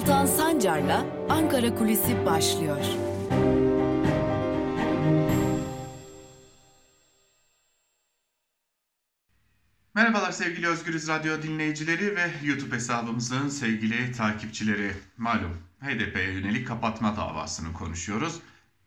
Altan 0.00 0.26
Sancar'la 0.26 1.06
Ankara 1.28 1.74
Kulisi 1.74 2.26
başlıyor. 2.26 2.84
Merhabalar 9.94 10.32
sevgili 10.32 10.66
Özgürüz 10.66 11.08
Radyo 11.08 11.42
dinleyicileri 11.42 12.16
ve 12.16 12.30
YouTube 12.44 12.76
hesabımızın 12.76 13.48
sevgili 13.48 14.12
takipçileri. 14.12 14.92
Malum 15.16 15.58
HDP'ye 15.80 16.32
yönelik 16.32 16.68
kapatma 16.68 17.16
davasını 17.16 17.72
konuşuyoruz. 17.72 18.40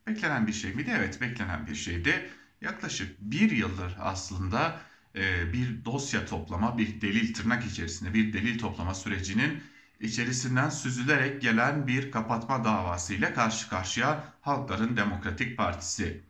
Beklenen 0.08 0.48
bir 0.48 0.54
şey 0.54 0.74
miydi? 0.74 0.94
Evet 0.98 1.22
beklenen 1.22 1.68
bir 1.68 1.76
şeydi. 1.76 2.30
Yaklaşık 2.62 3.22
bir 3.22 3.52
yıldır 3.52 3.98
aslında 4.00 4.80
e, 5.16 5.54
bir 5.54 5.86
dosya 5.86 6.26
toplama, 6.26 6.78
bir 6.78 7.02
delil 7.02 7.34
tırnak 7.34 7.66
içerisinde 7.66 8.14
bir 8.14 8.34
delil 8.34 8.60
toplama 8.60 8.94
sürecinin 8.94 9.64
içerisinden 10.04 10.70
süzülerek 10.70 11.42
gelen 11.42 11.88
bir 11.88 12.12
kapatma 12.12 12.64
davası 12.64 13.14
ile 13.14 13.34
karşı 13.34 13.70
karşıya 13.70 14.24
Halkların 14.42 14.98
Demokratik 14.98 15.58
Partisi. 15.58 16.24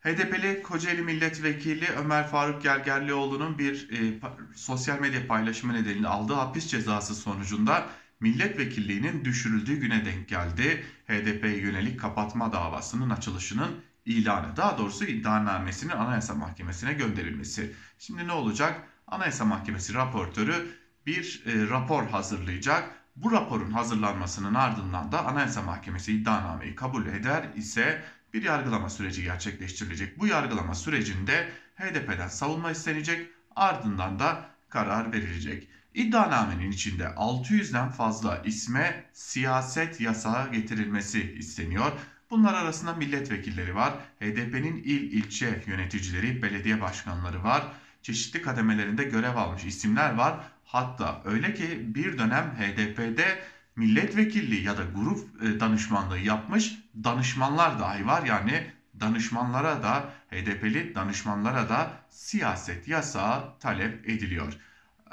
HDP'li 0.00 0.62
Kocaeli 0.62 1.02
Milletvekili 1.02 1.86
Ömer 1.98 2.28
Faruk 2.28 2.62
Gergerlioğlu'nun 2.62 3.58
bir 3.58 3.90
e, 3.90 4.20
sosyal 4.54 5.00
medya 5.00 5.26
paylaşımı 5.26 5.74
nedeniyle 5.74 6.08
aldığı 6.08 6.34
hapis 6.34 6.66
cezası 6.66 7.14
sonucunda 7.14 7.86
milletvekilliğinin 8.20 9.24
düşürüldüğü 9.24 9.76
güne 9.76 10.04
denk 10.04 10.28
geldi. 10.28 10.84
HDP'ye 11.08 11.58
yönelik 11.58 12.00
kapatma 12.00 12.52
davasının 12.52 13.10
açılışının 13.10 13.70
ilanı, 14.04 14.56
daha 14.56 14.78
doğrusu 14.78 15.04
iddianamesinin 15.04 15.92
Anayasa 15.92 16.34
Mahkemesi'ne 16.34 16.92
gönderilmesi. 16.92 17.72
Şimdi 17.98 18.26
ne 18.26 18.32
olacak? 18.32 18.82
Anayasa 19.06 19.44
Mahkemesi 19.44 19.94
raportörü 19.94 20.66
bir 21.06 21.42
e, 21.46 21.68
rapor 21.68 22.06
hazırlayacak. 22.06 22.90
Bu 23.16 23.32
raporun 23.32 23.70
hazırlanmasının 23.70 24.54
ardından 24.54 25.12
da 25.12 25.26
Anayasa 25.26 25.62
Mahkemesi 25.62 26.12
iddianameyi 26.12 26.74
kabul 26.74 27.06
eder 27.06 27.44
ise 27.56 28.02
bir 28.34 28.42
yargılama 28.42 28.90
süreci 28.90 29.22
gerçekleştirilecek. 29.22 30.18
Bu 30.18 30.26
yargılama 30.26 30.74
sürecinde 30.74 31.48
HDP'den 31.76 32.28
savunma 32.28 32.70
istenecek 32.70 33.28
ardından 33.56 34.18
da 34.18 34.50
karar 34.68 35.12
verilecek. 35.12 35.68
İddianamenin 35.94 36.70
içinde 36.70 37.04
600'den 37.04 37.88
fazla 37.88 38.42
isme 38.44 39.04
siyaset 39.12 40.00
yasağı 40.00 40.52
getirilmesi 40.52 41.32
isteniyor. 41.32 41.92
Bunlar 42.30 42.54
arasında 42.54 42.94
milletvekilleri 42.94 43.74
var, 43.74 43.94
HDP'nin 44.20 44.76
il 44.76 45.12
ilçe 45.12 45.62
yöneticileri, 45.66 46.42
belediye 46.42 46.80
başkanları 46.80 47.44
var, 47.44 47.62
çeşitli 48.02 48.42
kademelerinde 48.42 49.04
görev 49.04 49.36
almış 49.36 49.64
isimler 49.64 50.14
var. 50.14 50.40
Hatta 50.66 51.22
öyle 51.24 51.54
ki 51.54 51.94
bir 51.94 52.18
dönem 52.18 52.56
HDP'de 52.58 53.38
milletvekilliği 53.76 54.62
ya 54.62 54.78
da 54.78 54.82
grup 54.94 55.42
e, 55.42 55.60
danışmanlığı 55.60 56.18
yapmış 56.18 56.78
danışmanlar 57.04 57.78
dahi 57.78 58.06
var. 58.06 58.26
Yani 58.26 58.70
danışmanlara 59.00 59.82
da 59.82 60.04
HDP'li 60.30 60.94
danışmanlara 60.94 61.68
da 61.68 61.90
siyaset 62.10 62.88
yasağı 62.88 63.58
talep 63.58 64.08
ediliyor. 64.08 64.52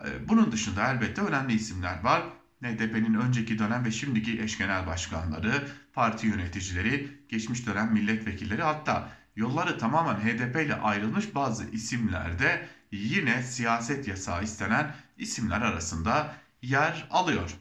E, 0.06 0.30
bunun 0.30 0.52
dışında 0.52 0.92
elbette 0.92 1.22
önemli 1.22 1.54
isimler 1.54 2.04
var. 2.04 2.24
HDP'nin 2.64 3.14
önceki 3.14 3.59
dönem 3.59 3.86
ve 3.86 3.92
şimdiki 3.92 4.42
eş 4.42 4.58
genel 4.58 4.88
başkanları, 4.88 5.68
parti 5.94 6.28
yöneticileri, 6.28 7.08
geçmiş 7.30 7.68
dönem 7.68 7.94
milletvekilleri 7.94 8.64
hatta 8.64 9.09
yolları 9.36 9.78
tamamen 9.78 10.16
HDP 10.16 10.56
ile 10.56 10.76
ayrılmış 10.76 11.36
bazı 11.36 11.70
isimlerde 11.70 12.68
yine 12.97 13.44
siyaset 13.44 14.08
yasağı 14.08 14.44
istenen 14.44 14.95
isimler 15.17 15.61
arasında 15.61 16.35
yer 16.62 17.07
alıyor. 17.12 17.51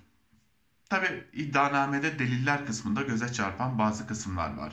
Tabi 0.91 1.07
iddianamede 1.33 2.19
deliller 2.19 2.67
kısmında 2.67 3.03
göze 3.03 3.33
çarpan 3.33 3.79
bazı 3.79 4.07
kısımlar 4.07 4.57
var. 4.57 4.73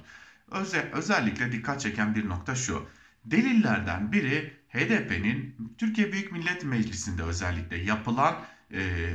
Öze, 0.52 0.90
özellikle 0.94 1.52
dikkat 1.52 1.82
çeken 1.82 2.16
bir 2.16 2.30
nokta 2.30 2.56
şu. 2.56 2.88
Delillerden 3.26 4.12
biri 4.12 4.54
HDP'nin 4.70 5.56
Türkiye 5.78 6.12
Büyük 6.12 6.32
Millet 6.32 6.66
Meclisi'nde 6.66 7.24
özellikle 7.24 7.78
yapılan 7.78 8.36
e, 8.74 9.12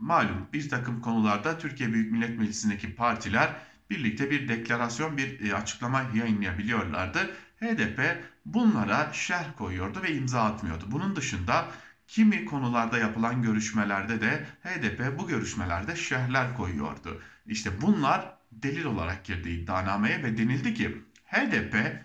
malum 0.00 0.48
bir 0.52 0.68
takım 0.68 1.00
konularda 1.00 1.58
Türkiye 1.58 1.92
Büyük 1.92 2.12
Millet 2.12 2.38
Meclisi'ndeki 2.38 2.94
partiler 2.94 3.56
birlikte 3.90 4.30
bir 4.30 4.48
deklarasyon, 4.48 5.16
bir 5.16 5.52
açıklama 5.52 6.02
yayınlayabiliyorlardı. 6.14 7.30
HDP 7.60 8.24
bunlara 8.54 9.12
şerh 9.12 9.56
koyuyordu 9.56 10.02
ve 10.02 10.14
imza 10.14 10.42
atmıyordu. 10.42 10.84
Bunun 10.86 11.16
dışında 11.16 11.66
kimi 12.08 12.44
konularda 12.44 12.98
yapılan 12.98 13.42
görüşmelerde 13.42 14.20
de 14.20 14.46
HDP 14.62 15.18
bu 15.18 15.28
görüşmelerde 15.28 15.96
şerhler 15.96 16.56
koyuyordu. 16.56 17.22
İşte 17.46 17.82
bunlar 17.82 18.36
delil 18.52 18.84
olarak 18.84 19.24
girdi 19.24 19.50
iddianameye 19.50 20.22
ve 20.22 20.38
denildi 20.38 20.74
ki 20.74 21.02
HDP 21.26 22.04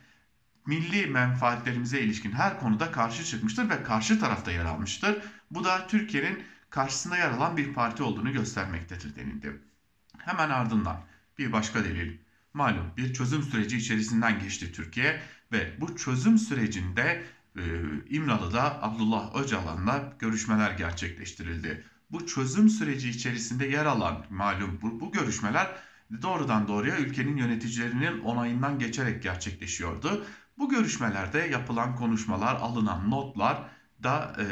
milli 0.65 1.07
menfaatlerimize 1.07 1.99
ilişkin 1.99 2.31
her 2.31 2.59
konuda 2.59 2.91
karşı 2.91 3.23
çıkmıştır 3.23 3.69
ve 3.69 3.83
karşı 3.83 4.19
tarafta 4.19 4.51
yer 4.51 4.65
almıştır. 4.65 5.17
Bu 5.51 5.63
da 5.63 5.87
Türkiye'nin 5.87 6.43
karşısında 6.69 7.17
yer 7.17 7.29
alan 7.29 7.57
bir 7.57 7.73
parti 7.73 8.03
olduğunu 8.03 8.33
göstermektedir 8.33 9.15
denildi. 9.15 9.61
Hemen 10.17 10.49
ardından 10.49 11.01
bir 11.37 11.51
başka 11.51 11.83
delil. 11.83 12.17
Malum 12.53 12.91
bir 12.97 13.13
çözüm 13.13 13.43
süreci 13.43 13.77
içerisinden 13.77 14.39
geçti 14.39 14.71
Türkiye 14.71 15.21
ve 15.51 15.81
bu 15.81 15.95
çözüm 15.95 16.37
sürecinde 16.37 17.23
e, 17.57 17.61
İmralı'da 18.09 18.83
Abdullah 18.83 19.35
Öcalan'la 19.35 20.13
görüşmeler 20.19 20.71
gerçekleştirildi. 20.71 21.83
Bu 22.11 22.27
çözüm 22.27 22.69
süreci 22.69 23.09
içerisinde 23.09 23.65
yer 23.65 23.85
alan 23.85 24.25
malum 24.29 24.79
bu, 24.81 24.99
bu 24.99 25.11
görüşmeler 25.11 25.67
doğrudan 26.21 26.67
doğruya 26.67 26.97
ülkenin 26.97 27.37
yöneticilerinin 27.37 28.19
onayından 28.19 28.79
geçerek 28.79 29.23
gerçekleşiyordu. 29.23 30.25
Bu 30.57 30.69
görüşmelerde 30.69 31.39
yapılan 31.39 31.95
konuşmalar, 31.95 32.55
alınan 32.55 33.11
notlar 33.11 33.69
da 34.03 34.35
e, 34.39 34.45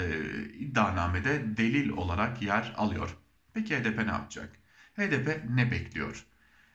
iddianamede 0.53 1.58
delil 1.58 1.90
olarak 1.90 2.42
yer 2.42 2.74
alıyor. 2.78 3.18
Peki 3.53 3.78
HDP 3.78 3.98
ne 3.98 4.12
yapacak? 4.12 4.56
HDP 4.96 5.44
ne 5.50 5.72
bekliyor? 5.72 6.26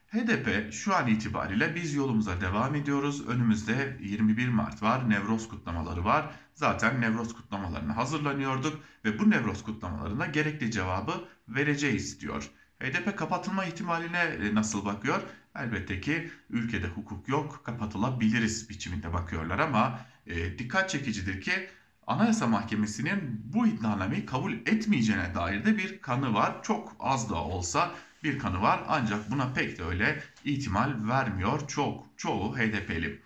HDP 0.09 0.73
şu 0.73 0.97
an 0.97 1.07
itibariyle 1.07 1.75
biz 1.75 1.95
yolumuza 1.95 2.41
devam 2.41 2.75
ediyoruz. 2.75 3.29
Önümüzde 3.29 3.97
21 4.01 4.49
Mart 4.49 4.83
var, 4.83 5.11
Nevroz 5.11 5.49
kutlamaları 5.49 6.05
var. 6.05 6.31
Zaten 6.55 7.01
Nevroz 7.01 7.35
kutlamalarına 7.35 7.97
hazırlanıyorduk 7.97 8.81
ve 9.05 9.19
bu 9.19 9.31
Nevroz 9.31 9.63
kutlamalarına 9.63 10.27
gerekli 10.27 10.71
cevabı 10.71 11.25
vereceğiz 11.49 12.21
diyor. 12.21 12.51
HDP 12.83 13.19
kapatılma 13.19 13.65
ihtimaline 13.65 14.19
e, 14.19 14.55
nasıl 14.55 14.85
bakıyor? 14.85 15.23
Elbette 15.57 16.01
ki 16.01 16.31
ülkede 16.51 16.87
hukuk 16.87 17.29
yok, 17.29 17.61
kapatılabiliriz 17.65 18.71
biçiminde 18.71 19.13
bakıyorlar 19.13 19.59
ama 19.59 20.01
e, 20.27 20.59
dikkat 20.59 20.91
çekicidir 20.91 21.41
ki 21.41 21.69
Anayasa 22.07 22.47
Mahkemesi'nin 22.47 23.43
bu 23.45 23.67
iddianameyi 23.67 24.27
kabul 24.27 24.53
etmeyeceğine 24.53 25.35
dair 25.35 25.65
de 25.65 25.79
bir 25.79 26.01
kanı 26.01 26.35
var. 26.35 26.63
Çok 26.63 26.97
az 27.01 27.31
da 27.31 27.35
olsa 27.35 27.95
bir 28.25 28.39
kanı 28.39 28.63
var 28.63 28.81
ancak 28.89 29.31
buna 29.31 29.53
pek 29.53 29.79
de 29.79 29.85
öyle 29.85 30.23
ihtimal 30.45 31.09
vermiyor 31.09 31.69
çok 31.69 32.07
çoğu 32.17 32.57
HDP'li. 32.57 33.23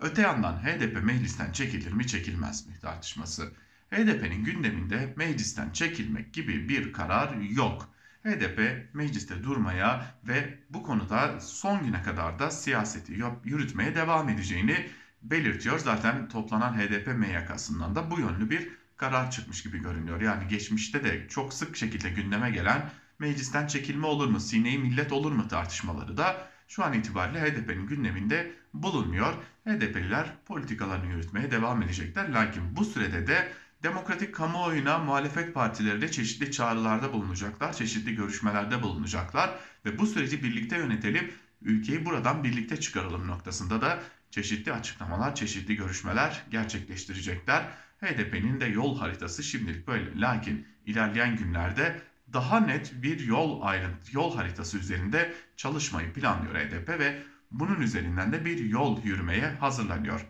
Öte 0.00 0.22
yandan 0.22 0.56
HDP 0.56 1.02
meclisten 1.02 1.52
çekilir 1.52 1.92
mi 1.92 2.06
çekilmez 2.06 2.66
mi 2.66 2.74
tartışması. 2.80 3.52
HDP'nin 3.90 4.44
gündeminde 4.44 5.14
meclisten 5.16 5.70
çekilmek 5.70 6.32
gibi 6.32 6.68
bir 6.68 6.92
karar 6.92 7.34
yok. 7.36 7.88
HDP 8.24 8.88
mecliste 8.94 9.44
durmaya 9.44 10.14
ve 10.24 10.58
bu 10.70 10.82
konuda 10.82 11.40
son 11.40 11.84
güne 11.84 12.02
kadar 12.02 12.38
da 12.38 12.50
siyaseti 12.50 13.22
yürütmeye 13.44 13.94
devam 13.94 14.28
edeceğini 14.28 14.88
belirtiyor. 15.22 15.78
Zaten 15.78 16.28
toplanan 16.28 16.78
HDP 16.78 17.06
MYK'sından 17.06 17.94
da 17.94 18.10
bu 18.10 18.20
yönlü 18.20 18.50
bir 18.50 18.68
karar 18.96 19.30
çıkmış 19.30 19.62
gibi 19.62 19.82
görünüyor. 19.82 20.20
Yani 20.20 20.48
geçmişte 20.48 21.04
de 21.04 21.28
çok 21.28 21.54
sık 21.54 21.76
şekilde 21.76 22.10
gündeme 22.10 22.50
gelen 22.50 22.90
meclisten 23.22 23.66
çekilme 23.66 24.06
olur 24.06 24.28
mu, 24.28 24.40
sineyi 24.40 24.78
millet 24.78 25.12
olur 25.12 25.32
mu 25.32 25.48
tartışmaları 25.48 26.16
da 26.16 26.48
şu 26.68 26.84
an 26.84 26.92
itibariyle 26.92 27.40
HDP'nin 27.40 27.86
gündeminde 27.86 28.52
bulunmuyor. 28.74 29.34
HDP'liler 29.64 30.26
politikalarını 30.46 31.06
yürütmeye 31.06 31.50
devam 31.50 31.82
edecekler. 31.82 32.28
Lakin 32.28 32.76
bu 32.76 32.84
sürede 32.84 33.26
de 33.26 33.52
demokratik 33.82 34.34
kamuoyuna 34.34 34.98
muhalefet 34.98 35.54
partileri 35.54 36.00
de 36.00 36.10
çeşitli 36.10 36.52
çağrılarda 36.52 37.12
bulunacaklar, 37.12 37.72
çeşitli 37.72 38.14
görüşmelerde 38.14 38.82
bulunacaklar 38.82 39.50
ve 39.84 39.98
bu 39.98 40.06
süreci 40.06 40.42
birlikte 40.42 40.76
yönetelim, 40.76 41.32
ülkeyi 41.62 42.04
buradan 42.04 42.44
birlikte 42.44 42.76
çıkaralım 42.80 43.26
noktasında 43.26 43.80
da 43.80 43.98
çeşitli 44.30 44.72
açıklamalar, 44.72 45.34
çeşitli 45.34 45.76
görüşmeler 45.76 46.42
gerçekleştirecekler. 46.50 47.62
HDP'nin 48.00 48.60
de 48.60 48.66
yol 48.66 48.98
haritası 48.98 49.42
şimdilik 49.42 49.86
böyle. 49.86 50.20
Lakin 50.20 50.66
ilerleyen 50.86 51.36
günlerde 51.36 52.02
daha 52.32 52.60
net 52.60 53.02
bir 53.02 53.20
yol 53.20 53.62
ayrıntı, 53.62 54.16
yol 54.16 54.36
haritası 54.36 54.78
üzerinde 54.78 55.34
çalışmayı 55.56 56.12
planlıyor 56.12 56.54
HDP 56.54 56.88
ve 56.88 57.22
bunun 57.50 57.80
üzerinden 57.80 58.32
de 58.32 58.44
bir 58.44 58.58
yol 58.64 59.02
yürümeye 59.02 59.48
hazırlanıyor. 59.48 60.26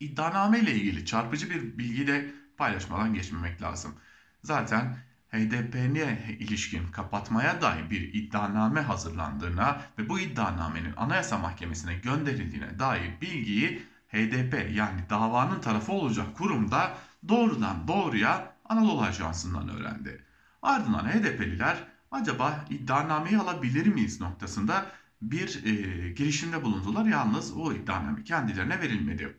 İddianame 0.00 0.58
ile 0.58 0.74
ilgili 0.74 1.06
çarpıcı 1.06 1.50
bir 1.50 1.78
bilgi 1.78 2.06
de 2.06 2.30
paylaşmadan 2.56 3.14
geçmemek 3.14 3.62
lazım. 3.62 3.94
Zaten 4.42 4.96
HDP'ye 5.32 6.36
ilişkin 6.38 6.86
kapatmaya 6.86 7.62
dair 7.62 7.90
bir 7.90 8.14
iddianame 8.14 8.80
hazırlandığına 8.80 9.80
ve 9.98 10.08
bu 10.08 10.20
iddianamenin 10.20 10.94
Anayasa 10.96 11.38
Mahkemesi'ne 11.38 11.94
gönderildiğine 11.94 12.78
dair 12.78 13.20
bilgiyi 13.20 13.82
HDP 14.08 14.70
yani 14.74 15.00
davanın 15.10 15.60
tarafı 15.60 15.92
olacak 15.92 16.26
kurumda 16.36 16.94
doğrudan 17.28 17.88
doğruya 17.88 18.52
Anadolu 18.64 19.02
Ajansı'ndan 19.02 19.68
öğrendi. 19.68 20.25
Ardından 20.66 21.04
HDP'liler 21.04 21.76
acaba 22.10 22.64
iddianameyi 22.70 23.38
alabilir 23.38 23.86
miyiz 23.86 24.20
noktasında 24.20 24.86
bir 25.22 25.64
e, 25.64 25.72
girişimde 26.12 26.64
bulundular. 26.64 27.04
Yalnız 27.04 27.56
o 27.56 27.72
iddianame 27.72 28.24
kendilerine 28.24 28.80
verilmedi. 28.80 29.36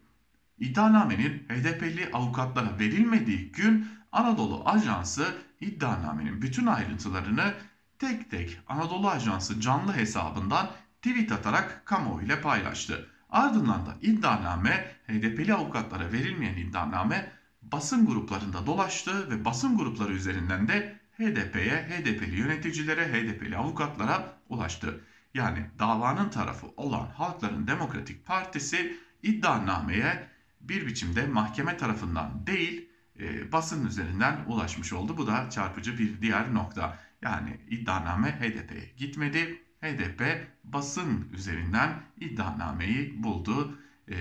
İddianamenin 0.59 1.47
HDP'li 1.49 2.09
avukatlara 2.13 2.79
verilmediği 2.79 3.51
gün 3.51 3.87
Anadolu 4.11 4.61
Ajansı 4.65 5.35
iddianamenin 5.61 6.41
bütün 6.41 6.65
ayrıntılarını 6.65 7.53
tek 7.99 8.31
tek 8.31 8.59
Anadolu 8.67 9.09
Ajansı 9.09 9.61
canlı 9.61 9.93
hesabından 9.93 10.69
tweet 11.01 11.31
atarak 11.31 11.81
kamuoyu 11.85 12.25
ile 12.25 12.41
paylaştı. 12.41 13.09
Ardından 13.29 13.85
da 13.85 13.95
iddianame 14.01 14.91
HDP'li 15.07 15.53
avukatlara 15.53 16.11
verilmeyen 16.11 16.57
iddianame 16.57 17.31
basın 17.61 18.05
gruplarında 18.05 18.65
dolaştı 18.65 19.29
ve 19.29 19.45
basın 19.45 19.77
grupları 19.77 20.13
üzerinden 20.13 20.67
de 20.67 20.96
HDP'ye, 21.17 21.87
HDP'li 21.89 22.35
yöneticilere, 22.35 23.07
HDP'li 23.07 23.57
avukatlara 23.57 24.33
ulaştı. 24.49 25.01
Yani 25.33 25.65
davanın 25.79 26.29
tarafı 26.29 26.67
olan 26.77 27.07
Halkların 27.07 27.67
Demokratik 27.67 28.25
Partisi 28.25 28.97
iddianameye 29.23 30.27
bir 30.61 30.87
biçimde 30.87 31.25
mahkeme 31.25 31.77
tarafından 31.77 32.47
değil 32.47 32.89
e, 33.19 33.51
basın 33.51 33.87
üzerinden 33.87 34.37
ulaşmış 34.47 34.93
oldu. 34.93 35.17
Bu 35.17 35.27
da 35.27 35.49
çarpıcı 35.49 35.97
bir 35.99 36.21
diğer 36.21 36.53
nokta. 36.53 36.99
Yani 37.21 37.57
iddianame 37.69 38.31
HDP'ye 38.31 38.93
gitmedi. 38.97 39.61
HDP 39.81 40.47
basın 40.63 41.29
üzerinden 41.33 41.89
iddianameyi 42.19 43.23
buldu. 43.23 43.77
Ee, 44.09 44.15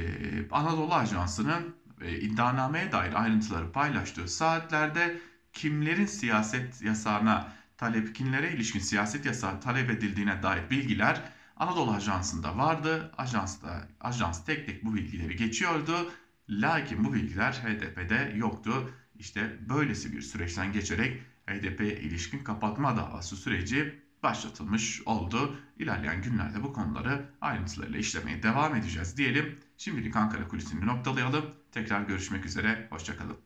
Anadolu 0.50 0.94
Ajansı'nın 0.94 1.76
e, 2.00 2.18
iddianameye 2.18 2.92
dair 2.92 3.22
ayrıntıları 3.22 3.72
paylaştığı 3.72 4.28
saatlerde 4.28 5.18
kimlerin 5.56 6.06
siyaset 6.06 6.82
yasağına 6.82 7.52
talep, 7.76 8.14
kimlere 8.14 8.52
ilişkin 8.52 8.80
siyaset 8.80 9.26
yasağı 9.26 9.60
talep 9.60 9.90
edildiğine 9.90 10.42
dair 10.42 10.70
bilgiler 10.70 11.22
Anadolu 11.56 11.90
Ajansı'nda 11.90 12.58
vardı. 12.58 13.12
Ajansta, 13.18 13.88
ajans 14.00 14.44
tek 14.44 14.66
tek 14.66 14.84
bu 14.84 14.94
bilgileri 14.94 15.36
geçiyordu. 15.36 16.12
Lakin 16.48 17.04
bu 17.04 17.14
bilgiler 17.14 17.52
HDP'de 17.52 18.32
yoktu. 18.36 18.90
İşte 19.18 19.56
böylesi 19.68 20.12
bir 20.12 20.22
süreçten 20.22 20.72
geçerek 20.72 21.22
HDP'ye 21.46 22.00
ilişkin 22.00 22.44
kapatma 22.44 22.96
davası 22.96 23.36
süreci 23.36 24.02
başlatılmış 24.22 25.02
oldu. 25.06 25.56
İlerleyen 25.78 26.22
günlerde 26.22 26.62
bu 26.62 26.72
konuları 26.72 27.28
ayrıntılarıyla 27.40 27.98
işlemeye 27.98 28.42
devam 28.42 28.76
edeceğiz 28.76 29.16
diyelim. 29.16 29.58
Şimdilik 29.76 30.16
Ankara 30.16 30.48
kulisini 30.48 30.86
noktalayalım. 30.86 31.44
Tekrar 31.72 32.00
görüşmek 32.00 32.46
üzere. 32.46 32.86
Hoşçakalın. 32.90 33.45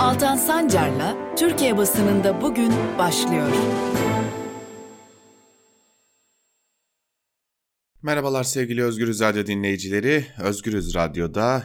Altan 0.00 0.36
Sancar'la 0.36 1.36
Türkiye 1.36 1.76
basınında 1.76 2.40
bugün 2.40 2.72
başlıyor. 2.98 3.52
Merhabalar 8.02 8.44
sevgili 8.44 8.82
Özgürüz 8.82 9.20
Radyo 9.20 9.46
dinleyicileri. 9.46 10.24
Özgürüz 10.42 10.94
Radyo'da 10.94 11.64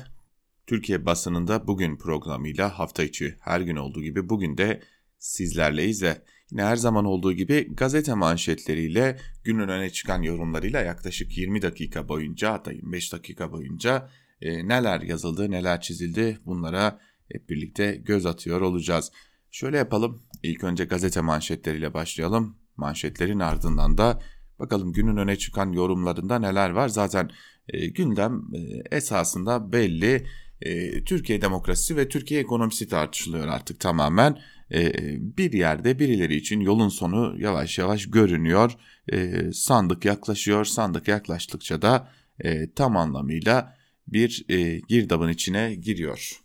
Türkiye 0.68 1.06
basınında 1.06 1.68
bugün 1.68 1.98
programıyla 1.98 2.80
hafta 2.80 3.04
içi 3.04 3.36
her 3.40 3.62
gün 3.62 3.76
olduğu 3.76 4.02
gibi 4.04 4.30
bugün 4.30 4.58
de 4.58 4.82
sizlerleyiz 5.18 6.04
ve 6.04 6.22
yine 6.52 6.64
her 6.64 6.76
zaman 6.76 7.06
olduğu 7.06 7.34
gibi 7.34 7.76
gazete 7.76 8.14
manşetleriyle 8.14 9.20
günün 9.44 9.68
öne 9.68 9.90
çıkan 9.90 10.22
yorumlarıyla 10.22 10.82
yaklaşık 10.82 11.38
20 11.38 11.62
dakika 11.62 12.10
boyunca 12.10 12.54
hatta 12.54 12.72
25 12.72 13.14
dakika 13.14 13.52
boyunca 13.52 14.10
e, 14.42 14.68
neler 14.68 15.02
yazıldı 15.02 15.52
neler 15.52 15.82
çizildi 15.82 16.40
bunlara 16.46 17.00
hep 17.32 17.50
birlikte 17.50 17.96
göz 17.96 18.26
atıyor 18.26 18.62
olacağız. 18.62 19.12
Şöyle 19.52 19.78
yapalım 19.78 20.24
ilk 20.44 20.64
önce 20.64 20.86
gazete 20.86 21.22
manşetleriyle 21.22 21.94
başlayalım 21.94 22.58
manşetlerin 22.78 23.40
ardından 23.40 23.98
da 23.98 24.22
bakalım 24.60 24.94
günün 24.94 25.18
öne 25.18 25.36
çıkan 25.36 25.72
yorumlarında 25.72 26.40
neler 26.40 26.70
var 26.70 26.88
zaten 26.88 27.30
e, 27.70 27.88
gündem 27.88 28.42
e, 28.54 28.96
esasında 28.96 29.72
belli 29.72 30.28
e, 30.62 31.04
Türkiye 31.04 31.42
demokrasisi 31.42 31.98
ve 31.98 32.10
Türkiye 32.10 32.40
ekonomisi 32.40 32.88
tartışılıyor 32.88 33.48
artık 33.48 33.80
tamamen. 33.80 34.38
E, 34.74 34.94
bir 35.38 35.54
yerde 35.54 36.00
birileri 36.00 36.36
için 36.36 36.60
yolun 36.60 36.90
sonu 36.90 37.36
yavaş 37.40 37.78
yavaş 37.78 38.06
görünüyor. 38.06 38.72
E, 39.12 39.34
sandık 39.54 40.06
yaklaşıyor. 40.06 40.66
Sandık 40.66 41.08
yaklaştıkça 41.08 41.82
da 41.82 42.12
e, 42.40 42.72
tam 42.72 42.98
anlamıyla 42.98 43.76
bir 44.08 44.46
e, 44.50 44.80
girdabın 44.80 45.30
içine 45.30 45.76
giriyor. 45.76 46.45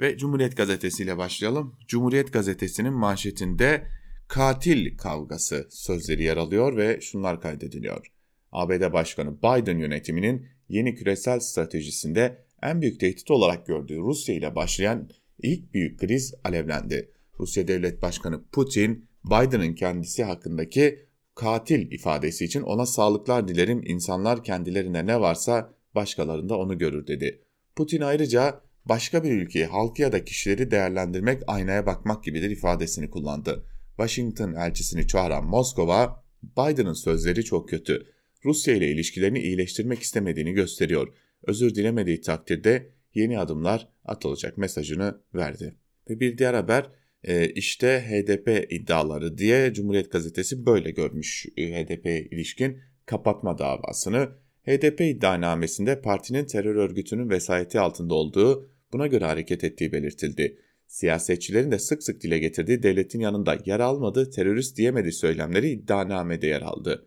Ve 0.00 0.16
Cumhuriyet 0.18 0.56
Gazetesi 0.56 1.02
ile 1.02 1.18
başlayalım. 1.18 1.76
Cumhuriyet 1.88 2.32
Gazetesi'nin 2.32 2.92
manşetinde 2.92 3.86
katil 4.28 4.96
kavgası 4.96 5.66
sözleri 5.70 6.22
yer 6.22 6.36
alıyor 6.36 6.76
ve 6.76 7.00
şunlar 7.00 7.40
kaydediliyor. 7.40 8.06
ABD 8.52 8.92
Başkanı 8.92 9.38
Biden 9.38 9.78
yönetiminin 9.78 10.46
yeni 10.68 10.94
küresel 10.94 11.40
stratejisinde 11.40 12.44
en 12.62 12.80
büyük 12.80 13.00
tehdit 13.00 13.30
olarak 13.30 13.66
gördüğü 13.66 13.98
Rusya 13.98 14.34
ile 14.34 14.54
başlayan 14.54 15.10
ilk 15.42 15.74
büyük 15.74 16.00
kriz 16.00 16.34
alevlendi. 16.44 17.12
Rusya 17.40 17.68
Devlet 17.68 18.02
Başkanı 18.02 18.44
Putin, 18.52 19.08
Biden'ın 19.24 19.74
kendisi 19.74 20.24
hakkındaki 20.24 21.06
katil 21.34 21.92
ifadesi 21.92 22.44
için 22.44 22.62
ona 22.62 22.86
sağlıklar 22.86 23.48
dilerim 23.48 23.82
insanlar 23.86 24.44
kendilerine 24.44 25.06
ne 25.06 25.20
varsa 25.20 25.74
başkalarında 25.94 26.58
onu 26.58 26.78
görür 26.78 27.06
dedi. 27.06 27.42
Putin 27.76 28.00
ayrıca 28.00 28.69
başka 28.84 29.24
bir 29.24 29.30
ülkeyi, 29.30 29.64
halkı 29.64 30.02
ya 30.02 30.12
da 30.12 30.24
kişileri 30.24 30.70
değerlendirmek 30.70 31.42
aynaya 31.46 31.86
bakmak 31.86 32.24
gibidir 32.24 32.50
ifadesini 32.50 33.10
kullandı. 33.10 33.66
Washington 33.96 34.54
elçisini 34.54 35.06
çağıran 35.06 35.44
Moskova, 35.44 36.24
Biden'ın 36.42 36.92
sözleri 36.92 37.44
çok 37.44 37.68
kötü. 37.68 38.06
Rusya 38.44 38.74
ile 38.74 38.90
ilişkilerini 38.90 39.38
iyileştirmek 39.38 40.02
istemediğini 40.02 40.52
gösteriyor 40.52 41.08
özür 41.46 41.74
dilemediği 41.74 42.20
takdirde 42.20 42.90
yeni 43.14 43.38
adımlar 43.38 43.88
atılacak 44.04 44.58
mesajını 44.58 45.20
verdi. 45.34 45.74
Ve 46.10 46.20
bir 46.20 46.38
diğer 46.38 46.54
haber 46.54 46.90
e, 47.24 47.48
işte 47.50 48.04
HDP 48.08 48.72
iddiaları 48.72 49.38
diye 49.38 49.72
Cumhuriyet 49.72 50.12
Gazetesi 50.12 50.66
böyle 50.66 50.90
görmüş 50.90 51.46
e, 51.56 51.84
HDP 51.84 52.06
ilişkin 52.32 52.80
kapatma 53.06 53.58
davasını. 53.58 54.28
HDP 54.66 55.00
iddianamesinde 55.00 56.00
partinin 56.00 56.44
terör 56.44 56.76
örgütünün 56.76 57.30
vesayeti 57.30 57.80
altında 57.80 58.14
olduğu, 58.14 58.70
buna 58.92 59.06
göre 59.06 59.24
hareket 59.24 59.64
ettiği 59.64 59.92
belirtildi. 59.92 60.58
Siyasetçilerin 60.86 61.70
de 61.70 61.78
sık 61.78 62.02
sık 62.02 62.22
dile 62.22 62.38
getirdiği 62.38 62.82
devletin 62.82 63.20
yanında 63.20 63.58
yer 63.64 63.80
almadığı, 63.80 64.30
terörist 64.30 64.76
diyemediği 64.76 65.12
söylemleri 65.12 65.70
iddianamede 65.70 66.46
yer 66.46 66.62
aldı. 66.62 67.06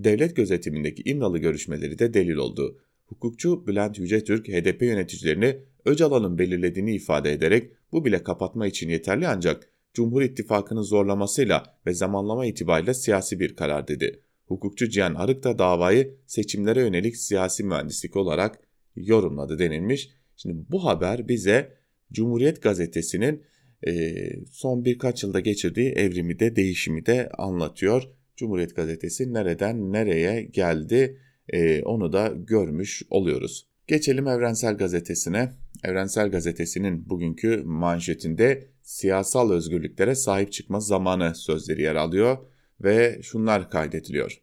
Devlet 0.00 0.36
gözetimindeki 0.36 1.02
İmralı 1.10 1.38
görüşmeleri 1.38 1.98
de 1.98 2.14
delil 2.14 2.36
oldu. 2.36 2.78
Hukukçu 3.06 3.66
Bülent 3.66 3.98
Yücetürk 3.98 4.48
HDP 4.48 4.82
yöneticilerini 4.82 5.58
Öcalan'ın 5.84 6.38
belirlediğini 6.38 6.94
ifade 6.94 7.32
ederek 7.32 7.70
bu 7.92 8.04
bile 8.04 8.22
kapatma 8.22 8.66
için 8.66 8.88
yeterli 8.88 9.28
ancak 9.28 9.70
Cumhur 9.94 10.22
İttifakı'nın 10.22 10.82
zorlamasıyla 10.82 11.78
ve 11.86 11.94
zamanlama 11.94 12.46
itibariyle 12.46 12.94
siyasi 12.94 13.40
bir 13.40 13.56
karar 13.56 13.88
dedi. 13.88 14.22
Hukukçu 14.48 14.88
Cihan 14.88 15.14
Arık 15.14 15.44
da 15.44 15.58
davayı 15.58 16.14
seçimlere 16.26 16.80
yönelik 16.80 17.16
siyasi 17.16 17.64
mühendislik 17.64 18.16
olarak 18.16 18.60
yorumladı 18.96 19.58
denilmiş. 19.58 20.10
Şimdi 20.36 20.64
bu 20.68 20.84
haber 20.84 21.28
bize 21.28 21.72
Cumhuriyet 22.12 22.62
Gazetesi'nin 22.62 23.42
e, 23.86 24.14
son 24.52 24.84
birkaç 24.84 25.22
yılda 25.22 25.40
geçirdiği 25.40 25.90
evrimi 25.90 26.38
de 26.38 26.56
değişimi 26.56 27.06
de 27.06 27.28
anlatıyor. 27.38 28.02
Cumhuriyet 28.36 28.76
Gazetesi 28.76 29.32
nereden 29.32 29.92
nereye 29.92 30.42
geldi 30.42 31.18
e, 31.48 31.82
onu 31.82 32.12
da 32.12 32.34
görmüş 32.36 33.02
oluyoruz. 33.10 33.68
Geçelim 33.86 34.28
Evrensel 34.28 34.76
Gazetesi'ne. 34.76 35.52
Evrensel 35.84 36.30
Gazetesi'nin 36.30 37.10
bugünkü 37.10 37.62
manşetinde 37.64 38.68
siyasal 38.82 39.50
özgürlüklere 39.50 40.14
sahip 40.14 40.52
çıkma 40.52 40.80
zamanı 40.80 41.34
sözleri 41.34 41.82
yer 41.82 41.94
alıyor 41.94 42.38
ve 42.80 43.20
şunlar 43.22 43.70
kaydediliyor. 43.70 44.42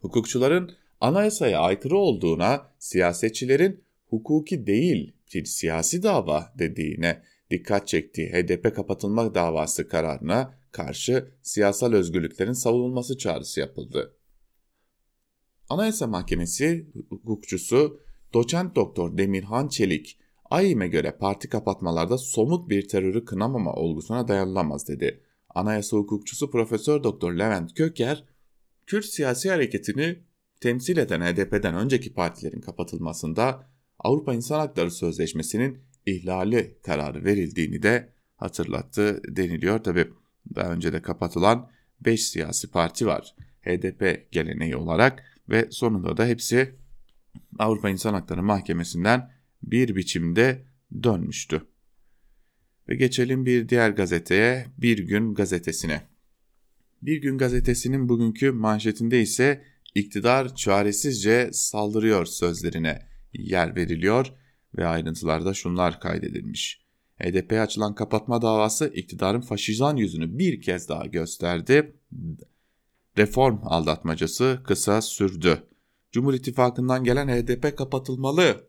Hukukçuların 0.00 0.72
anayasaya 1.00 1.60
aykırı 1.60 1.96
olduğuna 1.96 2.70
siyasetçilerin 2.78 3.84
hukuki 4.06 4.66
değil 4.66 5.16
bir 5.34 5.44
siyasi 5.44 6.02
dava 6.02 6.52
dediğine 6.58 7.22
dikkat 7.50 7.88
çektiği 7.88 8.28
HDP 8.32 8.76
kapatılma 8.76 9.34
davası 9.34 9.88
kararına 9.88 10.54
karşı 10.72 11.28
siyasal 11.42 11.92
özgürlüklerin 11.92 12.52
savunulması 12.52 13.18
çağrısı 13.18 13.60
yapıldı. 13.60 14.16
Anayasa 15.68 16.06
Mahkemesi 16.06 16.86
hukukçusu 17.10 18.00
doçent 18.34 18.76
doktor 18.76 19.18
Demirhan 19.18 19.68
Çelik, 19.68 20.18
AİM'e 20.50 20.88
göre 20.88 21.16
parti 21.16 21.48
kapatmalarda 21.48 22.18
somut 22.18 22.70
bir 22.70 22.88
terörü 22.88 23.24
kınamama 23.24 23.72
olgusuna 23.72 24.28
dayanılamaz 24.28 24.88
dedi. 24.88 25.20
Anayasa 25.54 25.96
hukukçusu 25.96 26.50
Profesör 26.50 27.02
Doktor 27.02 27.32
Levent 27.32 27.74
Köker, 27.74 28.24
Kürt 28.86 29.04
siyasi 29.04 29.50
hareketini 29.50 30.18
temsil 30.60 30.96
eden 30.96 31.20
HDP'den 31.20 31.74
önceki 31.74 32.14
partilerin 32.14 32.60
kapatılmasında 32.60 33.66
Avrupa 33.98 34.34
İnsan 34.34 34.58
Hakları 34.58 34.90
Sözleşmesi'nin 34.90 35.78
ihlali 36.06 36.78
kararı 36.82 37.24
verildiğini 37.24 37.82
de 37.82 38.12
hatırlattı 38.36 39.22
deniliyor. 39.36 39.78
Tabi 39.78 40.10
daha 40.54 40.72
önce 40.72 40.92
de 40.92 41.02
kapatılan 41.02 41.70
5 42.00 42.28
siyasi 42.28 42.70
parti 42.70 43.06
var 43.06 43.34
HDP 43.62 44.32
geleneği 44.32 44.76
olarak 44.76 45.22
ve 45.48 45.68
sonunda 45.70 46.16
da 46.16 46.26
hepsi 46.26 46.74
Avrupa 47.58 47.90
İnsan 47.90 48.14
Hakları 48.14 48.42
Mahkemesi'nden 48.42 49.30
bir 49.62 49.96
biçimde 49.96 50.64
dönmüştü. 51.02 51.62
Ve 52.88 52.94
geçelim 52.94 53.46
bir 53.46 53.68
diğer 53.68 53.90
gazeteye, 53.90 54.66
Bir 54.78 54.98
Gün 54.98 55.34
Gazetesi'ne. 55.34 56.02
Bir 57.02 57.22
Gün 57.22 57.38
Gazetesi'nin 57.38 58.08
bugünkü 58.08 58.50
manşetinde 58.52 59.20
ise 59.20 59.64
iktidar 59.94 60.54
çaresizce 60.54 61.50
saldırıyor 61.52 62.26
sözlerine 62.26 63.06
yer 63.32 63.76
veriliyor 63.76 64.32
ve 64.76 64.86
ayrıntılarda 64.86 65.54
şunlar 65.54 66.00
kaydedilmiş. 66.00 66.84
HDP'ye 67.18 67.60
açılan 67.60 67.94
kapatma 67.94 68.42
davası 68.42 68.86
iktidarın 68.94 69.40
faşizan 69.40 69.96
yüzünü 69.96 70.38
bir 70.38 70.60
kez 70.60 70.88
daha 70.88 71.06
gösterdi. 71.06 71.96
Reform 73.18 73.58
aldatmacası 73.62 74.60
kısa 74.64 75.02
sürdü. 75.02 75.62
Cumhur 76.12 76.34
İttifakı'ndan 76.34 77.04
gelen 77.04 77.28
HDP 77.28 77.76
kapatılmalı 77.78 78.68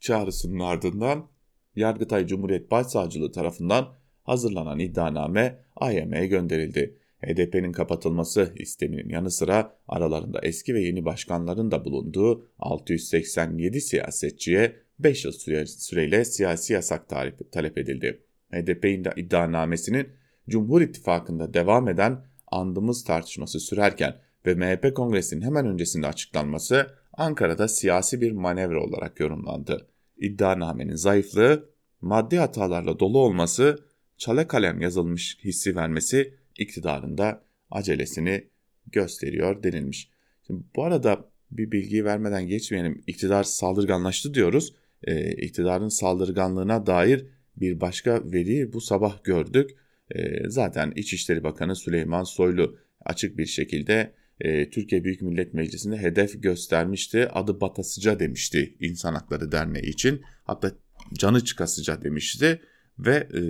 çağrısının 0.00 0.60
ardından 0.60 1.28
Yargıtay 1.76 2.26
Cumhuriyet 2.26 2.70
Başsavcılığı 2.70 3.32
tarafından 3.32 3.88
hazırlanan 4.24 4.78
iddianame 4.78 5.58
AYM'ye 5.76 6.26
gönderildi. 6.26 6.98
HDP'nin 7.26 7.72
kapatılması 7.72 8.52
isteminin 8.56 9.08
yanı 9.08 9.30
sıra 9.30 9.72
aralarında 9.88 10.40
eski 10.42 10.74
ve 10.74 10.80
yeni 10.80 11.04
başkanların 11.04 11.70
da 11.70 11.84
bulunduğu 11.84 12.48
687 12.58 13.80
siyasetçiye 13.80 14.76
5 14.98 15.24
yıl 15.24 15.32
süre, 15.32 15.66
süreyle 15.66 16.24
siyasi 16.24 16.72
yasak 16.72 17.08
talep 17.52 17.78
edildi. 17.78 18.22
HDP 18.52 18.84
iddianamesinin 19.16 20.08
Cumhur 20.48 20.80
İttifakı'nda 20.80 21.54
devam 21.54 21.88
eden 21.88 22.24
andımız 22.46 23.04
tartışması 23.04 23.60
sürerken 23.60 24.16
ve 24.46 24.54
MHP 24.54 24.94
kongresinin 24.96 25.42
hemen 25.42 25.66
öncesinde 25.66 26.06
açıklanması 26.06 26.86
Ankara'da 27.12 27.68
siyasi 27.68 28.20
bir 28.20 28.32
manevra 28.32 28.84
olarak 28.84 29.20
yorumlandı. 29.20 29.86
İddianamenin 30.18 30.94
zayıflığı, 30.94 31.70
maddi 32.00 32.36
hatalarla 32.36 32.98
dolu 32.98 33.18
olması, 33.18 33.78
çale 34.16 34.46
kalem 34.46 34.80
yazılmış 34.80 35.38
hissi 35.44 35.76
vermesi 35.76 36.34
iktidarında 36.58 37.42
acelesini 37.70 38.48
gösteriyor 38.86 39.62
denilmiş. 39.62 40.10
Şimdi 40.46 40.62
bu 40.76 40.84
arada 40.84 41.30
bir 41.50 41.72
bilgiyi 41.72 42.04
vermeden 42.04 42.46
geçmeyelim. 42.46 43.02
İktidar 43.06 43.44
saldırganlaştı 43.44 44.34
diyoruz. 44.34 44.74
Ee, 45.04 45.32
iktidarın 45.32 45.88
saldırganlığına 45.88 46.86
dair 46.86 47.26
bir 47.56 47.80
başka 47.80 48.32
veri 48.32 48.72
bu 48.72 48.80
sabah 48.80 49.24
gördük. 49.24 49.70
Ee, 50.14 50.48
zaten 50.48 50.92
İçişleri 50.96 51.44
Bakanı 51.44 51.76
Süleyman 51.76 52.24
Soylu 52.24 52.78
açık 53.04 53.38
bir 53.38 53.46
şekilde 53.46 54.12
e, 54.40 54.70
Türkiye 54.70 55.04
Büyük 55.04 55.22
Millet 55.22 55.54
Meclisi'nde 55.54 55.96
hedef 55.96 56.42
göstermişti. 56.42 57.28
Adı 57.28 57.60
Batasıca 57.60 58.20
demişti 58.20 58.76
İnsan 58.80 59.14
Hakları 59.14 59.52
Derneği 59.52 59.86
için. 59.86 60.22
Hatta 60.44 60.72
canı 61.14 61.44
çıkasıca 61.44 62.02
demişti 62.02 62.60
ve 62.98 63.28
e, 63.34 63.40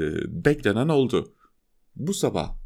beklenen 0.45 0.89
oldu. 0.89 1.35
Bu 1.97 2.15
sabah 2.15 2.57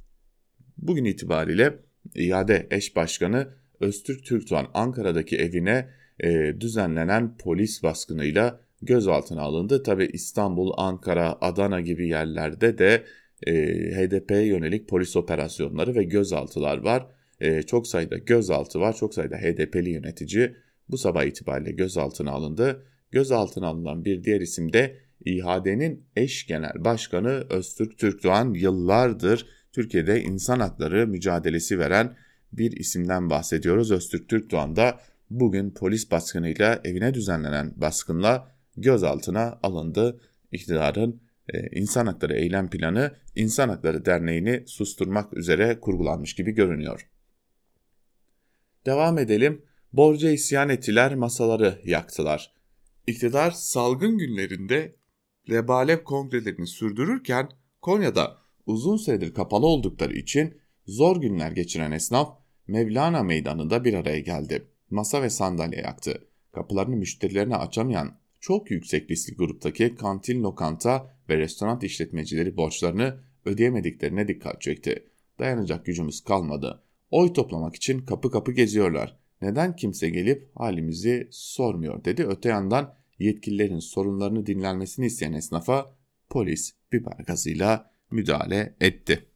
bugün 0.79 1.05
itibariyle 1.05 1.79
iade 2.15 2.67
eş 2.71 2.97
başkanı 2.97 3.49
Öztürk 3.81 4.25
Türkdoğan 4.25 4.67
Ankara'daki 4.75 5.37
evine 5.37 5.91
e, 6.21 6.61
düzenlenen 6.61 7.37
polis 7.37 7.83
baskınıyla 7.83 8.61
gözaltına 8.83 9.43
alındı. 9.43 9.83
Tabi 9.83 10.11
İstanbul, 10.13 10.73
Ankara, 10.77 11.39
Adana 11.41 11.81
gibi 11.81 12.09
yerlerde 12.09 12.79
de 12.79 13.05
e, 13.47 13.53
HDP'ye 13.95 14.47
yönelik 14.47 14.89
polis 14.89 15.17
operasyonları 15.17 15.95
ve 15.95 16.05
gözaltılar 16.05 16.79
var. 16.79 17.07
E, 17.41 17.63
çok 17.63 17.87
sayıda 17.87 18.19
gözaltı 18.19 18.81
var, 18.81 18.97
çok 18.97 19.15
sayıda 19.15 19.37
HDP'li 19.37 19.91
yönetici 19.91 20.55
bu 20.89 20.99
sabah 20.99 21.25
itibariyle 21.25 21.71
gözaltına 21.71 22.31
alındı. 22.31 22.87
Gözaltına 23.11 23.67
alınan 23.67 24.05
bir 24.05 24.25
diğer 24.25 24.41
isim 24.41 24.73
de 24.73 24.97
İHA'denin 25.25 26.05
eş 26.17 26.47
genel 26.47 26.85
başkanı 26.85 27.47
Öztürk 27.51 27.99
Türkdoğan 27.99 28.55
yıllardır 28.55 29.47
Türkiye'de 29.73 30.23
insan 30.23 30.61
hakları 30.61 31.07
mücadelesi 31.07 31.79
veren 31.79 32.17
bir 32.53 32.73
isimden 32.73 33.31
bahsediyoruz. 33.31 33.91
Öztürk 33.91 34.29
Türkdoğan 34.29 34.77
da 34.77 35.01
bugün 35.31 35.71
polis 35.71 36.11
baskınıyla 36.11 36.81
evine 36.85 37.15
düzenlenen 37.15 37.73
baskınla 37.77 38.55
gözaltına 38.77 39.59
alındı. 39.63 40.21
İktidarın 40.53 41.21
e, 41.55 41.79
insan 41.79 42.07
hakları 42.07 42.35
eylem 42.35 42.71
planı 42.71 43.13
İnsan 43.37 43.69
Hakları 43.69 44.05
Derneği'ni 44.05 44.63
susturmak 44.67 45.37
üzere 45.37 45.81
kurgulanmış 45.81 46.35
gibi 46.35 46.53
görünüyor. 46.53 47.09
Devam 48.87 49.19
edelim. 49.19 49.63
Borca 49.93 50.31
isyan 50.31 50.69
ettiler, 50.69 51.15
masaları 51.15 51.81
yaktılar. 51.85 52.55
İktidar 53.07 53.51
salgın 53.51 54.19
günlerinde 54.19 54.97
Lebalep 55.51 56.05
kongrelerini 56.05 56.67
sürdürürken 56.67 57.49
Konya'da 57.83 58.39
uzun 58.67 58.97
süredir 58.97 59.35
kapalı 59.35 59.67
oldukları 59.67 60.17
için 60.17 60.61
zor 60.87 61.21
günler 61.21 61.53
geçiren 61.53 61.93
esnaf 61.93 62.39
Mevlana 62.67 63.23
Meydanı'nda 63.23 63.85
bir 63.85 63.95
araya 63.95 64.21
geldi. 64.21 64.67
Masa 64.91 65.23
ve 65.23 65.31
sandalye 65.31 65.81
yaktı. 65.81 66.29
Kapılarını 66.53 66.97
müşterilerine 66.97 67.57
açamayan 67.57 68.19
çok 68.41 68.71
yüksek 68.71 69.11
riskli 69.11 69.37
gruptaki 69.37 69.95
kantin, 69.95 70.43
lokanta 70.43 71.17
ve 71.29 71.37
restoran 71.37 71.81
işletmecileri 71.81 72.57
borçlarını 72.57 73.21
ödeyemediklerine 73.45 74.29
dikkat 74.29 74.61
çekti. 74.61 75.09
Dayanacak 75.39 75.87
gücümüz 75.87 76.25
kalmadı. 76.25 76.83
Oy 77.11 77.33
toplamak 77.33 77.75
için 77.75 77.99
kapı 77.99 78.31
kapı 78.31 78.53
geziyorlar. 78.53 79.17
Neden 79.43 79.77
kimse 79.77 80.11
gelip 80.11 80.51
halimizi 80.55 81.29
sormuyor 81.31 82.05
dedi. 82.05 82.27
Öte 82.27 82.49
yandan 82.49 82.95
yetkililerin 83.19 83.79
sorunlarını 83.79 84.47
dinlenmesini 84.47 85.07
isteyen 85.07 85.33
esnafa 85.33 85.97
polis 86.31 86.73
biber 86.93 87.25
gazıyla 87.27 87.91
müdahale 88.11 88.77
etti. 88.81 89.27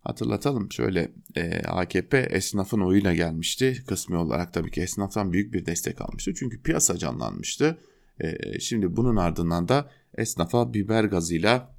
Hatırlatalım 0.00 0.72
şöyle 0.72 1.12
e, 1.36 1.62
AKP 1.62 2.18
esnafın 2.18 2.80
oyuyla 2.80 3.14
gelmişti. 3.14 3.84
Kısmi 3.86 4.16
olarak 4.16 4.52
tabii 4.52 4.70
ki 4.70 4.80
esnaftan 4.80 5.32
büyük 5.32 5.54
bir 5.54 5.66
destek 5.66 6.00
almıştı. 6.00 6.34
Çünkü 6.34 6.62
piyasa 6.62 6.98
canlanmıştı. 6.98 7.78
E, 8.20 8.60
şimdi 8.60 8.96
bunun 8.96 9.16
ardından 9.16 9.68
da 9.68 9.90
esnafa 10.16 10.74
biber 10.74 11.04
gazıyla 11.04 11.74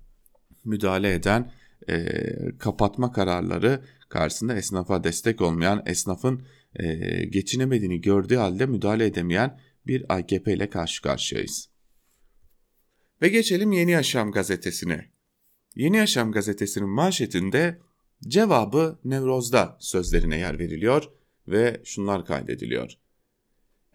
müdahale 0.65 1.13
eden 1.13 1.51
e, 1.89 2.05
kapatma 2.59 3.11
kararları 3.11 3.81
karşısında 4.09 4.55
esnafa 4.55 5.03
destek 5.03 5.41
olmayan, 5.41 5.83
esnafın 5.85 6.45
e, 6.75 6.85
geçinemediğini 7.25 8.01
gördüğü 8.01 8.35
halde 8.35 8.65
müdahale 8.65 9.05
edemeyen 9.05 9.59
bir 9.87 10.05
AKP 10.09 10.53
ile 10.53 10.69
karşı 10.69 11.01
karşıyayız. 11.01 11.69
Ve 13.21 13.29
geçelim 13.29 13.71
Yeni 13.71 13.91
Yaşam 13.91 14.31
gazetesine. 14.31 15.11
Yeni 15.75 15.97
Yaşam 15.97 16.31
gazetesinin 16.31 16.89
manşetinde 16.89 17.79
cevabı 18.27 18.99
Nevroz'da 19.03 19.77
sözlerine 19.79 20.37
yer 20.37 20.59
veriliyor 20.59 21.09
ve 21.47 21.81
şunlar 21.83 22.25
kaydediliyor. 22.25 22.93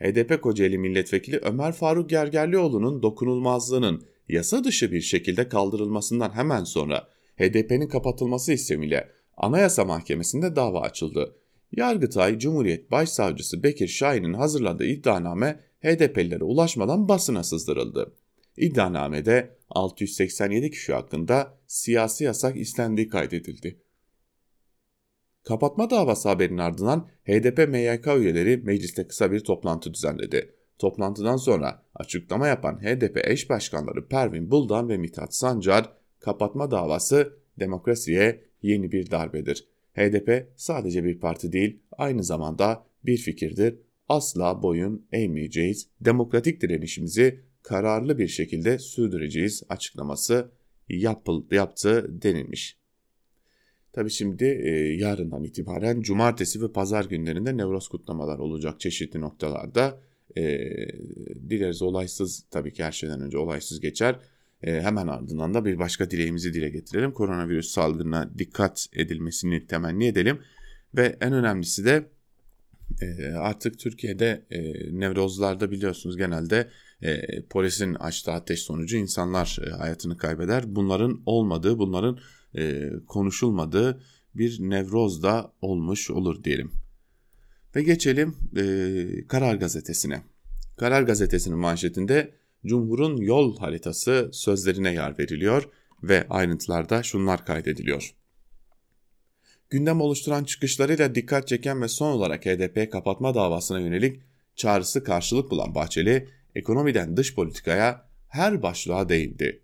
HDP 0.00 0.42
Kocaeli 0.42 0.78
Milletvekili 0.78 1.38
Ömer 1.38 1.72
Faruk 1.72 2.10
Gergerlioğlu'nun 2.10 3.02
dokunulmazlığının 3.02 4.06
yasa 4.28 4.64
dışı 4.64 4.92
bir 4.92 5.00
şekilde 5.00 5.48
kaldırılmasından 5.48 6.30
hemen 6.30 6.64
sonra 6.64 7.08
HDP'nin 7.38 7.88
kapatılması 7.88 8.52
istemiyle 8.52 9.10
Anayasa 9.36 9.84
Mahkemesi'nde 9.84 10.56
dava 10.56 10.80
açıldı. 10.80 11.36
Yargıtay 11.72 12.38
Cumhuriyet 12.38 12.90
Başsavcısı 12.90 13.62
Bekir 13.62 13.88
Şahin'in 13.88 14.34
hazırladığı 14.34 14.86
iddianame 14.86 15.60
HDP'lilere 15.82 16.44
ulaşmadan 16.44 17.08
basına 17.08 17.42
sızdırıldı. 17.42 18.14
İddianamede 18.56 19.56
687 19.70 20.70
kişi 20.70 20.92
hakkında 20.92 21.58
siyasi 21.66 22.24
yasak 22.24 22.56
istendiği 22.56 23.08
kaydedildi. 23.08 23.80
Kapatma 25.44 25.90
davası 25.90 26.28
haberinin 26.28 26.58
ardından 26.58 27.08
HDP 27.24 27.68
MYK 27.68 28.06
üyeleri 28.06 28.56
mecliste 28.56 29.08
kısa 29.08 29.32
bir 29.32 29.40
toplantı 29.40 29.94
düzenledi. 29.94 30.54
Toplantıdan 30.78 31.36
sonra 31.36 31.82
açıklama 31.94 32.48
yapan 32.48 32.80
HDP 32.82 33.20
eş 33.24 33.50
başkanları 33.50 34.08
Pervin 34.08 34.50
Buldan 34.50 34.88
ve 34.88 34.96
Mithat 34.96 35.34
Sancar, 35.34 35.92
kapatma 36.20 36.70
davası 36.70 37.38
demokrasiye 37.60 38.44
yeni 38.64 38.92
bir 38.92 39.10
darbedir. 39.10 39.64
HDP 39.94 40.48
sadece 40.56 41.04
bir 41.04 41.20
parti 41.20 41.52
değil, 41.52 41.78
aynı 41.92 42.24
zamanda 42.24 42.86
bir 43.06 43.16
fikirdir, 43.16 43.78
asla 44.08 44.62
boyun 44.62 45.06
eğmeyeceğiz. 45.12 45.88
Demokratik 46.00 46.60
direnişimizi 46.60 47.40
kararlı 47.62 48.18
bir 48.18 48.28
şekilde 48.28 48.78
sürdüreceğiz 48.78 49.62
açıklaması 49.68 50.50
yapıldı, 50.88 51.54
yaptı 51.54 52.22
denilmiş. 52.22 52.78
Tabi 53.92 54.10
şimdi 54.10 54.44
e, 54.44 54.70
yarından 54.94 55.44
itibaren 55.44 56.00
cumartesi 56.00 56.62
ve 56.62 56.72
pazar 56.72 57.04
günlerinde 57.04 57.56
Nevroz 57.56 57.88
kutlamalar 57.88 58.38
olacak 58.38 58.80
çeşitli 58.80 59.20
noktalarda. 59.20 60.00
E, 60.36 60.42
dileriz 61.48 61.82
olaysız 61.82 62.46
tabii 62.50 62.72
ki 62.72 62.84
her 62.84 62.92
şeyden 62.92 63.20
önce 63.20 63.38
olaysız 63.38 63.80
geçer. 63.80 64.20
E, 64.64 64.80
hemen 64.82 65.06
ardından 65.06 65.54
da 65.54 65.64
bir 65.64 65.78
başka 65.78 66.10
dileğimizi 66.10 66.54
dile 66.54 66.68
getirelim. 66.68 67.12
Koronavirüs 67.12 67.68
salgınına 67.68 68.30
dikkat 68.38 68.86
edilmesini 68.92 69.66
temenni 69.66 70.06
edelim. 70.06 70.38
Ve 70.96 71.16
en 71.20 71.32
önemlisi 71.32 71.84
de 71.84 72.10
e, 73.02 73.32
artık 73.32 73.78
Türkiye'de 73.78 74.44
e, 74.50 74.62
Nevrozlarda 75.00 75.70
biliyorsunuz 75.70 76.16
genelde 76.16 76.68
e, 77.02 77.42
polisin 77.42 77.94
açtığı 77.94 78.32
ateş 78.32 78.60
sonucu 78.60 78.96
insanlar 78.96 79.58
e, 79.66 79.70
hayatını 79.70 80.16
kaybeder. 80.16 80.64
Bunların 80.66 81.22
olmadığı, 81.26 81.78
bunların 81.78 82.18
e, 82.56 82.90
konuşulmadığı 83.06 84.00
bir 84.34 84.58
nevroz 84.60 85.22
da 85.22 85.52
olmuş 85.60 86.10
olur 86.10 86.44
diyelim. 86.44 86.70
Ve 87.76 87.82
geçelim 87.82 88.36
e, 88.56 89.26
Karar 89.28 89.54
Gazetesi'ne. 89.54 90.22
Karar 90.76 91.02
Gazetesi'nin 91.02 91.58
manşetinde 91.58 92.34
Cumhur'un 92.66 93.16
yol 93.16 93.58
haritası 93.58 94.30
sözlerine 94.32 94.92
yer 94.92 95.18
veriliyor 95.18 95.68
ve 96.02 96.26
ayrıntılarda 96.30 97.02
şunlar 97.02 97.46
kaydediliyor. 97.46 98.14
Gündem 99.70 100.00
oluşturan 100.00 100.44
çıkışlarıyla 100.44 101.14
dikkat 101.14 101.48
çeken 101.48 101.82
ve 101.82 101.88
son 101.88 102.12
olarak 102.12 102.46
HDP 102.46 102.92
kapatma 102.92 103.34
davasına 103.34 103.80
yönelik 103.80 104.22
çağrısı 104.56 105.04
karşılık 105.04 105.50
bulan 105.50 105.74
Bahçeli, 105.74 106.28
ekonomiden 106.54 107.16
dış 107.16 107.34
politikaya 107.34 108.08
her 108.28 108.62
başlığa 108.62 109.08
değindi. 109.08 109.62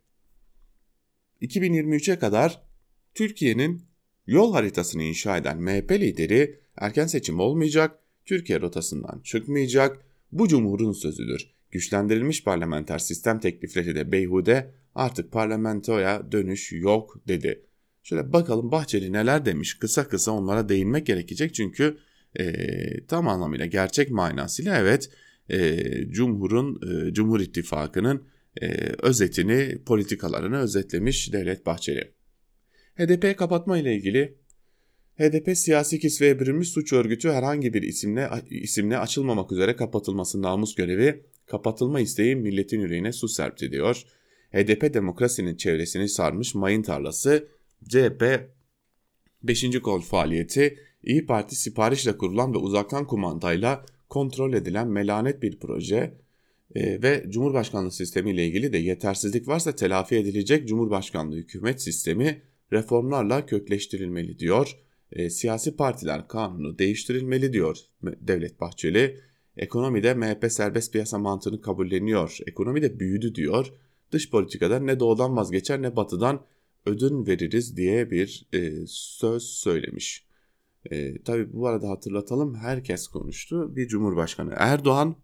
2023'e 1.42 2.18
kadar 2.18 2.62
Türkiye'nin 3.14 3.82
yol 4.26 4.52
haritasını 4.52 5.02
inşa 5.02 5.36
eden 5.36 5.62
MHP 5.62 5.92
lideri 5.92 6.60
erken 6.76 7.06
seçim 7.06 7.40
olmayacak, 7.40 7.98
Türkiye 8.24 8.60
rotasından 8.60 9.20
çıkmayacak, 9.24 10.06
bu 10.32 10.48
cumhurun 10.48 10.92
sözüdür. 10.92 11.59
Güçlendirilmiş 11.70 12.44
parlamenter 12.44 12.98
sistem 12.98 13.40
teklifleri 13.40 13.94
de 13.94 14.12
beyhude 14.12 14.74
artık 14.94 15.32
parlamentoya 15.32 16.32
dönüş 16.32 16.72
yok 16.72 17.20
dedi. 17.28 17.66
Şöyle 18.02 18.32
bakalım 18.32 18.72
Bahçeli 18.72 19.12
neler 19.12 19.44
demiş 19.44 19.78
kısa 19.78 20.08
kısa 20.08 20.32
onlara 20.32 20.68
değinmek 20.68 21.06
gerekecek 21.06 21.54
çünkü 21.54 21.98
e, 22.38 22.54
tam 23.06 23.28
anlamıyla 23.28 23.66
gerçek 23.66 24.10
manasıyla 24.10 24.78
evet 24.78 25.10
e, 25.48 25.82
Cumhur'un 26.10 26.80
e, 26.90 27.14
Cumhur 27.14 27.40
İttifakı'nın 27.40 28.22
e, 28.62 28.68
özetini 29.02 29.82
politikalarını 29.86 30.58
özetlemiş 30.58 31.32
Devlet 31.32 31.66
Bahçeli. 31.66 32.12
HDP 32.94 33.38
kapatma 33.38 33.78
ile 33.78 33.96
ilgili 33.96 34.39
HDP 35.18 35.56
siyasi 35.58 35.98
kisveye 35.98 36.40
bürünmüş 36.40 36.68
suç 36.68 36.92
örgütü 36.92 37.30
herhangi 37.30 37.74
bir 37.74 37.82
isimle 37.82 38.28
isimle 38.50 38.98
açılmamak 38.98 39.52
üzere 39.52 39.76
kapatılması 39.76 40.42
namus 40.42 40.74
görevi, 40.74 41.22
kapatılma 41.46 42.00
isteği 42.00 42.36
milletin 42.36 42.80
yüreğine 42.80 43.12
su 43.12 43.28
serpti 43.28 43.72
diyor. 43.72 44.02
HDP 44.52 44.94
demokrasinin 44.94 45.56
çevresini 45.56 46.08
sarmış 46.08 46.54
mayın 46.54 46.82
tarlası, 46.82 47.48
CHP 47.88 48.50
5. 49.42 49.80
kol 49.82 50.00
faaliyeti, 50.00 50.78
İyi 51.02 51.26
Parti 51.26 51.56
siparişle 51.56 52.18
kurulan 52.18 52.54
ve 52.54 52.58
uzaktan 52.58 53.06
kumandayla 53.06 53.86
kontrol 54.08 54.52
edilen 54.52 54.88
melanet 54.88 55.42
bir 55.42 55.58
proje 55.58 56.14
e, 56.74 57.02
ve 57.02 57.24
Cumhurbaşkanlığı 57.28 57.92
sistemi 57.92 58.30
ile 58.30 58.46
ilgili 58.46 58.72
de 58.72 58.78
yetersizlik 58.78 59.48
varsa 59.48 59.74
telafi 59.74 60.16
edilecek 60.16 60.68
Cumhurbaşkanlığı 60.68 61.36
hükümet 61.36 61.82
sistemi 61.82 62.42
reformlarla 62.72 63.46
kökleştirilmeli 63.46 64.38
diyor. 64.38 64.76
E, 65.12 65.30
siyasi 65.30 65.76
partiler 65.76 66.28
kanunu 66.28 66.78
değiştirilmeli 66.78 67.52
diyor 67.52 67.76
Devlet 68.02 68.60
Bahçeli. 68.60 69.20
Ekonomide 69.56 70.14
MHP 70.14 70.52
serbest 70.52 70.92
piyasa 70.92 71.18
mantığını 71.18 71.60
kabulleniyor. 71.60 72.38
Ekonomi 72.46 72.82
de 72.82 73.00
büyüdü 73.00 73.34
diyor. 73.34 73.72
Dış 74.12 74.30
politikada 74.30 74.78
ne 74.78 75.00
doğudan 75.00 75.36
vazgeçer 75.36 75.82
ne 75.82 75.96
batıdan 75.96 76.46
ödün 76.86 77.26
veririz 77.26 77.76
diye 77.76 78.10
bir 78.10 78.48
e, 78.52 78.72
söz 78.86 79.42
söylemiş. 79.42 80.26
E, 80.90 81.22
tabii 81.22 81.52
bu 81.52 81.66
arada 81.66 81.88
hatırlatalım 81.88 82.54
herkes 82.54 83.08
konuştu. 83.08 83.76
Bir 83.76 83.88
Cumhurbaşkanı 83.88 84.54
Erdoğan 84.56 85.16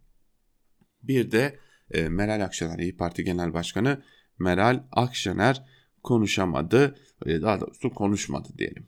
bir 1.02 1.30
de 1.30 1.58
e, 1.90 2.08
Meral 2.08 2.44
Akşener 2.44 2.78
İyi 2.78 2.96
Parti 2.96 3.24
Genel 3.24 3.54
Başkanı 3.54 4.02
Meral 4.38 4.84
Akşener 4.92 5.64
konuşamadı. 6.02 6.96
E, 7.26 7.42
daha 7.42 7.60
doğrusu 7.60 7.90
konuşmadı 7.90 8.48
diyelim. 8.58 8.86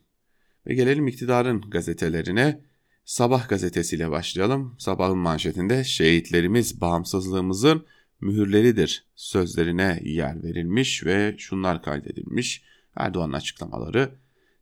Ve 0.69 0.73
gelelim 0.73 1.07
iktidarın 1.07 1.61
gazetelerine. 1.61 2.61
Sabah 3.05 3.49
gazetesiyle 3.49 4.11
başlayalım. 4.11 4.75
Sabahın 4.77 5.17
manşetinde 5.17 5.83
şehitlerimiz 5.83 6.81
bağımsızlığımızın 6.81 7.85
mühürleridir 8.21 9.05
sözlerine 9.15 9.99
yer 10.03 10.43
verilmiş 10.43 11.05
ve 11.05 11.35
şunlar 11.37 11.83
kaydedilmiş. 11.83 12.63
Erdoğan'ın 12.95 13.33
açıklamaları. 13.33 14.11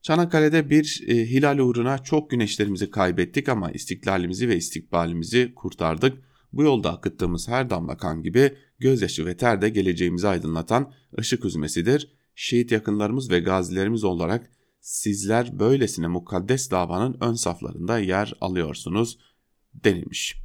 Çanakkale'de 0.02 0.70
bir 0.70 1.04
e, 1.08 1.16
hilal 1.16 1.58
uğruna 1.58 1.98
çok 1.98 2.30
güneşlerimizi 2.30 2.92
kaybettik 2.92 3.50
ama 3.50 3.72
istiklalimizi 3.72 4.50
ve 4.50 4.56
istikbalimizi 4.58 5.54
kurtardık. 5.56 6.18
Bu 6.54 6.64
yolda 6.64 6.94
akıttığımız 6.94 7.48
her 7.48 7.70
damla 7.70 7.98
kan 7.98 8.24
gibi 8.24 8.54
gözyaşı 8.80 9.26
ve 9.26 9.38
ter 9.38 9.62
de 9.62 9.70
geleceğimizi 9.70 10.28
aydınlatan 10.28 10.94
ışık 11.20 11.44
hüzmesidir. 11.44 12.12
Şehit 12.36 12.72
yakınlarımız 12.72 13.32
ve 13.32 13.40
gazilerimiz 13.40 14.04
olarak 14.04 14.57
sizler 14.88 15.60
böylesine 15.60 16.08
mukaddes 16.08 16.72
davanın 16.72 17.18
ön 17.22 17.34
saflarında 17.34 18.00
yer 18.00 18.34
alıyorsunuz 18.42 19.18
denilmiş. 19.74 20.36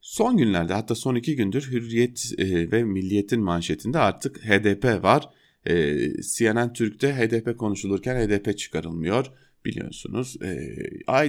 Son 0.00 0.36
günlerde 0.36 0.72
hatta 0.72 0.94
son 0.94 1.14
iki 1.14 1.36
gündür 1.36 1.72
Hürriyet 1.72 2.32
e, 2.38 2.70
ve 2.70 2.84
Milliyet'in 2.84 3.42
manşetinde 3.42 3.98
artık 3.98 4.44
HDP 4.44 5.02
var. 5.02 5.28
E, 5.66 5.96
CNN 6.22 6.72
Türk'te 6.72 7.14
HDP 7.14 7.58
konuşulurken 7.58 8.16
HDP 8.16 8.58
çıkarılmıyor 8.58 9.26
biliyorsunuz. 9.64 10.36
E, 10.42 10.78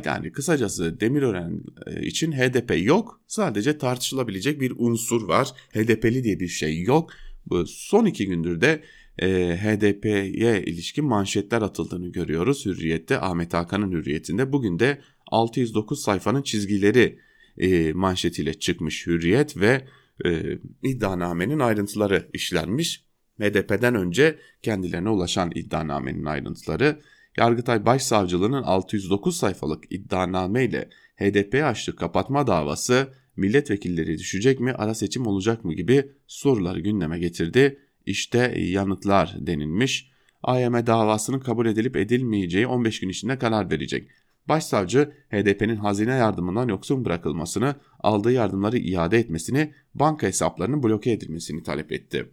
yani 0.06 0.32
kısacası 0.32 1.00
Demirören 1.00 1.64
için 2.02 2.32
HDP 2.32 2.86
yok. 2.86 3.22
Sadece 3.28 3.78
tartışılabilecek 3.78 4.62
bir 4.62 4.74
unsur 4.78 5.28
var. 5.28 5.48
HDP'li 5.74 6.24
diye 6.24 6.40
bir 6.40 6.48
şey 6.48 6.82
yok. 6.82 7.10
Bu 7.46 7.66
son 7.68 8.06
iki 8.06 8.28
gündür 8.28 8.62
de 8.62 8.84
e, 9.20 9.58
HDP'ye 9.58 10.64
ilişkin 10.64 11.06
manşetler 11.06 11.62
atıldığını 11.62 12.08
görüyoruz. 12.08 12.66
Hürriyette 12.66 13.20
Ahmet 13.20 13.54
Hakan'ın 13.54 13.92
hürriyetinde 13.92 14.52
bugün 14.52 14.80
de 14.80 15.02
609 15.28 16.02
sayfanın 16.02 16.42
çizgileri 16.42 17.20
e, 17.58 17.94
manşetiyle 17.94 18.54
çıkmış 18.54 19.08
Hürriyet 19.08 19.58
ve 19.58 19.88
e, 20.26 20.60
iddianamenin 20.84 21.60
ayrıntıları 21.60 22.30
işlenmiş. 22.34 23.04
HDP'den 23.40 23.96
önce 23.96 24.40
kendilerine 24.62 25.10
ulaşan 25.10 25.52
iddianamenin 25.56 26.26
ayrıntıları 26.26 27.00
Yargıtay 27.38 27.86
Başsavcılığının 27.86 28.64
609 28.64 29.38
sayfalık 29.38 29.84
iddianame 29.90 30.66
ile 30.66 30.90
HDP'ye 31.16 31.66
açtığı 31.66 31.96
kapatma 31.96 32.48
davası 32.48 33.08
milletvekilleri 33.36 34.18
düşecek 34.18 34.60
mi 34.60 34.74
ara 34.74 34.96
seçim 34.96 35.28
olacak 35.28 35.66
mı 35.66 35.74
gibi 35.74 36.12
soruları 36.28 36.80
gündeme 36.80 37.20
getirdi. 37.20 37.80
İşte 38.08 38.54
yanıtlar 38.58 39.36
denilmiş. 39.40 40.12
AYM 40.44 40.74
davasının 40.88 41.40
kabul 41.40 41.66
edilip 41.66 41.96
edilmeyeceği 41.98 42.68
15 42.68 43.00
gün 43.00 43.10
içinde 43.10 43.38
karar 43.38 43.72
verecek. 43.72 44.10
Başsavcı 44.50 45.14
HDP'nin 45.32 45.76
hazine 45.76 46.12
yardımından 46.12 46.68
yoksun 46.68 47.06
bırakılmasını, 47.06 47.76
aldığı 48.00 48.32
yardımları 48.32 48.78
iade 48.78 49.18
etmesini, 49.18 49.74
banka 49.96 50.28
hesaplarının 50.28 50.84
bloke 50.84 51.12
edilmesini 51.12 51.64
talep 51.64 51.92
etti. 51.92 52.30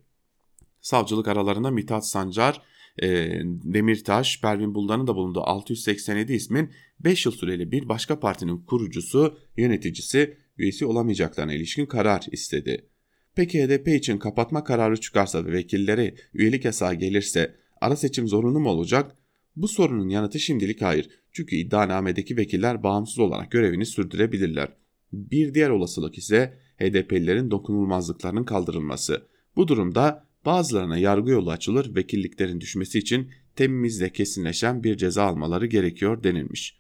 Savcılık 0.81 1.29
aralarında 1.29 1.71
Mithat 1.71 2.07
Sancar, 2.07 2.63
e, 3.03 3.09
Demirtaş, 3.45 4.41
Pervin 4.41 4.75
Buldan'ın 4.75 5.07
da 5.07 5.17
bulunduğu 5.17 5.43
687 5.43 6.33
ismin 6.33 6.71
5 7.01 7.27
yıl 7.27 7.33
süreli 7.33 7.73
bir 7.73 7.89
başka 7.89 8.21
partinin 8.21 8.59
kurucusu, 8.59 9.39
yöneticisi, 9.57 10.37
üyesi 10.59 10.87
olamayacaklarına 10.87 11.53
ilişkin 11.55 11.87
karar 11.87 12.27
istedi. 12.33 12.89
Peki 13.35 13.65
HDP 13.65 13.89
için 13.89 14.19
kapatma 14.19 14.65
kararı 14.65 15.01
çıkarsa 15.01 15.47
ve 15.47 15.53
vekilleri 15.53 16.15
üyelik 16.35 16.65
yasağı 16.65 16.95
gelirse 16.95 17.55
ara 17.81 17.97
seçim 17.97 18.29
zorunlu 18.29 18.61
mu 18.61 18.69
olacak? 18.69 19.17
Bu 19.57 19.69
sorunun 19.69 20.09
yanıtı 20.09 20.41
şimdilik 20.41 20.83
hayır. 20.83 21.09
Çünkü 21.33 21.57
iddianamedeki 21.57 22.37
vekiller 22.37 22.83
bağımsız 22.83 23.19
olarak 23.19 23.51
görevini 23.51 23.87
sürdürebilirler. 23.87 24.69
Bir 25.13 25.55
diğer 25.55 25.71
olasılık 25.71 26.19
ise 26.19 26.59
HDP'lilerin 26.79 27.51
dokunulmazlıklarının 27.51 28.45
kaldırılması. 28.45 29.23
Bu 29.57 29.69
durumda 29.69 30.27
bazılarına 30.45 30.99
yargı 30.99 31.31
yolu 31.31 31.51
açılır, 31.51 31.95
vekilliklerin 31.97 32.61
düşmesi 32.61 32.99
için 32.99 33.31
temizle 33.57 34.13
kesinleşen 34.13 34.85
bir 34.85 34.97
ceza 34.97 35.25
almaları 35.25 35.67
gerekiyor 35.67 36.23
denilmiş. 36.23 36.79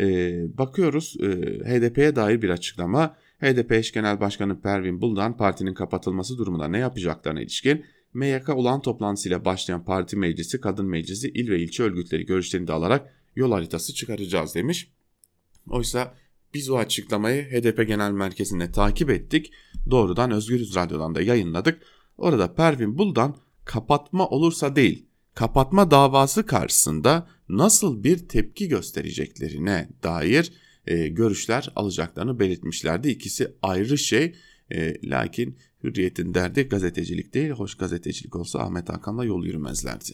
e, 0.00 0.58
bakıyoruz 0.58 1.16
e, 1.20 1.26
HDP'ye 1.64 2.16
dair 2.16 2.42
bir 2.42 2.50
açıklama. 2.50 3.16
HDP 3.40 3.72
eş 3.72 3.92
genel 3.92 4.20
başkanı 4.20 4.60
Pervin 4.60 5.00
Buldan 5.00 5.36
partinin 5.36 5.74
kapatılması 5.74 6.38
durumunda 6.38 6.68
ne 6.68 6.78
yapacaklarına 6.78 7.40
ilişkin 7.40 7.84
MYK 8.14 8.48
olan 8.48 8.82
toplantısıyla 8.82 9.44
başlayan 9.44 9.84
parti 9.84 10.16
meclisi, 10.16 10.60
kadın 10.60 10.86
meclisi, 10.86 11.28
il 11.28 11.50
ve 11.50 11.60
ilçe 11.60 11.82
örgütleri 11.82 12.26
görüşlerini 12.26 12.68
de 12.68 12.72
alarak 12.72 13.14
yol 13.36 13.52
haritası 13.52 13.94
çıkaracağız 13.94 14.54
demiş. 14.54 14.90
Oysa 15.70 16.14
biz 16.54 16.70
o 16.70 16.76
açıklamayı 16.76 17.44
HDP 17.44 17.86
Genel 17.86 18.10
Merkezi'nde 18.10 18.72
takip 18.72 19.10
ettik. 19.10 19.52
Doğrudan 19.90 20.30
Özgürüz 20.30 20.74
Radyo'dan 20.74 21.14
da 21.14 21.22
yayınladık. 21.22 21.82
Orada 22.18 22.54
Pervin 22.54 22.98
Buldan 22.98 23.36
kapatma 23.64 24.28
olursa 24.28 24.76
değil, 24.76 25.06
kapatma 25.34 25.90
davası 25.90 26.46
karşısında 26.46 27.28
nasıl 27.48 28.04
bir 28.04 28.28
tepki 28.28 28.68
göstereceklerine 28.68 29.88
dair 30.02 30.52
e, 30.86 31.08
görüşler 31.08 31.72
alacaklarını 31.76 32.38
belirtmişlerdi. 32.38 33.08
İkisi 33.08 33.54
ayrı 33.62 33.98
şey. 33.98 34.34
E, 34.70 35.08
lakin 35.10 35.56
hürriyetin 35.84 36.34
derdi 36.34 36.62
gazetecilik 36.62 37.34
değil. 37.34 37.50
Hoş 37.50 37.74
gazetecilik 37.74 38.36
olsa 38.36 38.58
Ahmet 38.58 38.88
Hakan'la 38.88 39.24
yol 39.24 39.44
yürümezlerdi. 39.44 40.10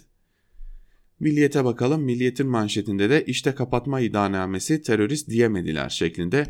Milliyete 1.20 1.64
bakalım. 1.64 2.02
Milliyetin 2.02 2.46
manşetinde 2.46 3.10
de 3.10 3.24
işte 3.24 3.54
kapatma 3.54 4.00
iddianamesi 4.00 4.82
terörist 4.82 5.30
diyemediler 5.30 5.88
şeklinde 5.88 6.46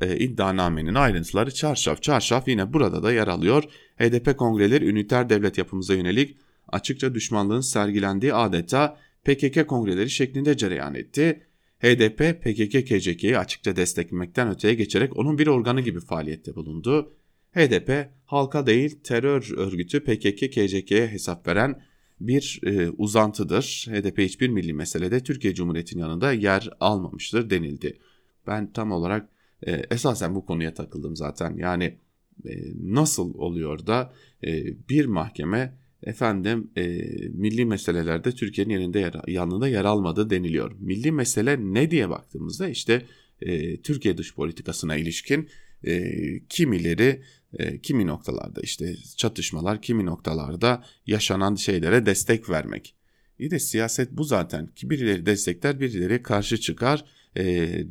e, 0.00 0.18
iddianamenin 0.18 0.94
ayrıntıları 0.94 1.54
çarşaf 1.54 2.02
çarşaf 2.02 2.48
yine 2.48 2.72
burada 2.72 3.02
da 3.02 3.12
yer 3.12 3.28
alıyor. 3.28 3.64
HDP 3.98 4.38
kongreleri 4.38 4.88
üniter 4.88 5.28
devlet 5.28 5.58
yapımıza 5.58 5.94
yönelik 5.94 6.36
açıkça 6.68 7.14
düşmanlığın 7.14 7.60
sergilendiği 7.60 8.34
adeta 8.34 8.96
PKK 9.24 9.68
kongreleri 9.68 10.10
şeklinde 10.10 10.56
cereyan 10.56 10.94
etti. 10.94 11.40
HDP 11.82 12.42
PKK 12.42 12.86
KCK'yi 12.88 13.38
açıkça 13.38 13.76
desteklemekten 13.76 14.50
öteye 14.50 14.74
geçerek 14.74 15.16
onun 15.16 15.38
bir 15.38 15.46
organı 15.46 15.80
gibi 15.80 16.00
faaliyette 16.00 16.54
bulundu. 16.54 17.12
HDP 17.54 18.08
halka 18.24 18.66
değil 18.66 19.00
terör 19.04 19.50
örgütü 19.56 20.00
PKK 20.00 20.52
KCK'ye 20.52 21.08
hesap 21.08 21.48
veren 21.48 21.82
bir 22.20 22.60
e, 22.66 22.90
uzantıdır. 22.90 23.86
HDP 23.90 24.18
hiçbir 24.18 24.48
milli 24.48 24.72
meselede 24.72 25.22
Türkiye 25.22 25.54
Cumhuriyeti'nin 25.54 26.00
yanında 26.00 26.32
yer 26.32 26.70
almamıştır 26.80 27.50
denildi. 27.50 27.98
Ben 28.46 28.72
tam 28.72 28.92
olarak 28.92 29.28
e, 29.66 29.72
esasen 29.90 30.34
bu 30.34 30.46
konuya 30.46 30.74
takıldım 30.74 31.16
zaten. 31.16 31.56
Yani 31.56 31.98
e, 32.46 32.50
nasıl 32.82 33.34
oluyor 33.34 33.86
da 33.86 34.12
e, 34.44 34.64
bir 34.88 35.06
mahkeme 35.06 35.81
efendim 36.02 36.70
e, 36.76 36.82
milli 37.28 37.64
meselelerde 37.64 38.32
Türkiye'nin 38.32 38.74
yanında 38.74 38.98
yer, 38.98 39.14
yanında 39.26 39.68
yer 39.68 39.84
almadı 39.84 40.30
deniliyor. 40.30 40.72
Milli 40.78 41.12
mesele 41.12 41.56
ne 41.60 41.90
diye 41.90 42.08
baktığımızda 42.08 42.68
işte 42.68 43.02
e, 43.40 43.80
Türkiye 43.82 44.18
dış 44.18 44.34
politikasına 44.34 44.96
ilişkin 44.96 45.48
e, 45.84 46.12
kimileri 46.48 47.22
e, 47.58 47.80
kimi 47.80 48.06
noktalarda 48.06 48.60
işte 48.60 48.96
çatışmalar 49.16 49.82
kimi 49.82 50.06
noktalarda 50.06 50.84
yaşanan 51.06 51.54
şeylere 51.54 52.06
destek 52.06 52.50
vermek. 52.50 52.94
İyi 53.38 53.50
de 53.50 53.58
siyaset 53.58 54.12
bu 54.12 54.24
zaten 54.24 54.66
ki 54.66 54.90
birileri 54.90 55.26
destekler 55.26 55.80
birileri 55.80 56.22
karşı 56.22 56.56
çıkar 56.60 57.04
e, 57.36 57.44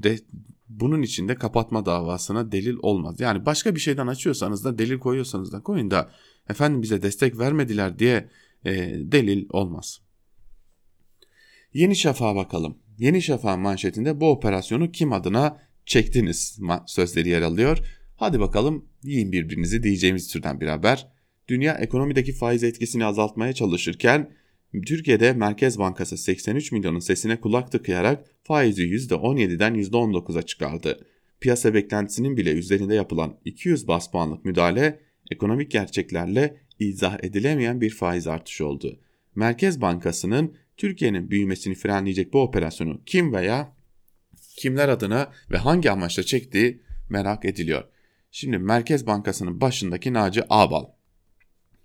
de, 0.04 0.20
bunun 0.80 1.02
içinde 1.02 1.36
kapatma 1.36 1.86
davasına 1.86 2.52
delil 2.52 2.78
olmaz. 2.82 3.20
Yani 3.20 3.46
başka 3.46 3.76
bir 3.76 3.80
şeyden 3.80 4.08
açıyorsanız 4.08 4.66
da 4.66 4.78
delil 4.78 5.00
koyuyorsanız 5.00 5.54
da 5.54 5.64
koyun 5.64 5.92
da 5.92 6.12
efendim 6.50 6.82
bize 6.82 7.02
destek 7.02 7.40
vermediler 7.40 8.00
diye 8.00 8.30
e, 8.66 8.72
delil 8.96 9.46
olmaz. 9.50 10.02
Yeni 11.74 11.96
Şafak'a 11.96 12.36
bakalım. 12.36 12.78
Yeni 12.98 13.22
Şafak 13.22 13.60
manşetinde 13.60 14.22
bu 14.22 14.32
operasyonu 14.32 14.92
kim 14.92 15.14
adına 15.14 15.58
çektiniz 15.86 16.60
sözleri 16.88 17.30
yer 17.30 17.42
alıyor. 17.42 17.78
Hadi 18.16 18.40
bakalım 18.40 18.86
yiyin 19.04 19.32
birbirinizi 19.32 19.84
diyeceğimiz 19.84 20.28
türden 20.28 20.62
bir 20.62 20.68
haber. 20.68 21.08
Dünya 21.48 21.74
ekonomideki 21.74 22.34
faiz 22.34 22.64
etkisini 22.64 23.06
azaltmaya 23.06 23.54
çalışırken 23.54 24.34
Türkiye'de 24.72 25.34
Merkez 25.34 25.80
Bankası 25.80 26.18
83 26.18 26.72
milyonun 26.72 27.00
sesine 27.00 27.40
kulak 27.40 27.72
tıkayarak 27.72 28.26
faizi 28.44 28.84
%17'den 28.84 29.76
%19'a 29.76 30.42
çıkardı. 30.42 31.06
Piyasa 31.40 31.74
beklentisinin 31.74 32.38
bile 32.38 32.52
üzerinde 32.52 32.96
yapılan 32.96 33.38
200 33.46 33.88
bas 33.88 34.12
puanlık 34.12 34.46
müdahale 34.46 35.00
ekonomik 35.32 35.72
gerçeklerle 35.72 36.58
izah 36.80 37.24
edilemeyen 37.24 37.82
bir 37.82 37.90
faiz 37.90 38.28
artışı 38.28 38.68
oldu. 38.68 39.00
Merkez 39.36 39.82
Bankası'nın 39.82 40.56
Türkiye'nin 40.78 41.32
büyümesini 41.32 41.76
frenleyecek 41.76 42.34
bu 42.34 42.42
operasyonu 42.42 43.02
kim 43.06 43.34
veya 43.34 43.76
kimler 44.58 44.90
adına 44.90 45.32
ve 45.52 45.58
hangi 45.58 45.92
amaçla 45.92 46.24
çektiği 46.24 46.82
merak 47.10 47.46
ediliyor. 47.46 47.84
Şimdi 48.32 48.58
Merkez 48.58 49.08
Bankası'nın 49.08 49.62
başındaki 49.62 50.14
Naci 50.14 50.44
Ağbal 50.50 50.86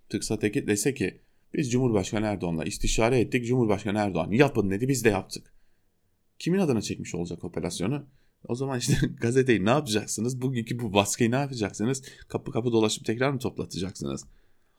tıksa 0.08 0.38
teki 0.38 0.66
dese 0.66 0.94
ki 0.94 1.20
biz 1.56 1.70
Cumhurbaşkanı 1.70 2.26
Erdoğan'la 2.26 2.64
istişare 2.64 3.20
ettik. 3.20 3.46
Cumhurbaşkanı 3.46 3.98
Erdoğan 3.98 4.30
yapın 4.30 4.70
dedi 4.70 4.88
biz 4.88 5.04
de 5.04 5.08
yaptık. 5.08 5.52
Kimin 6.38 6.58
adına 6.58 6.80
çekmiş 6.80 7.14
olacak 7.14 7.44
operasyonu? 7.44 8.06
O 8.48 8.54
zaman 8.54 8.78
işte 8.78 8.94
gazeteyi 9.20 9.64
ne 9.64 9.70
yapacaksınız? 9.70 10.42
Bugünkü 10.42 10.78
bu 10.78 10.92
baskıyı 10.92 11.30
ne 11.30 11.36
yapacaksınız? 11.36 12.02
Kapı 12.28 12.52
kapı 12.52 12.72
dolaşıp 12.72 13.04
tekrar 13.04 13.30
mı 13.30 13.38
toplatacaksınız? 13.38 14.26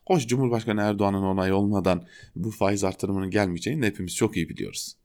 Hoş 0.06 0.26
Cumhurbaşkanı 0.26 0.80
Erdoğan'ın 0.80 1.22
onayı 1.22 1.54
olmadan 1.54 2.06
bu 2.36 2.50
faiz 2.50 2.84
artırımının 2.84 3.30
gelmeyeceğini 3.30 3.86
hepimiz 3.86 4.16
çok 4.16 4.36
iyi 4.36 4.48
biliyoruz. 4.48 4.96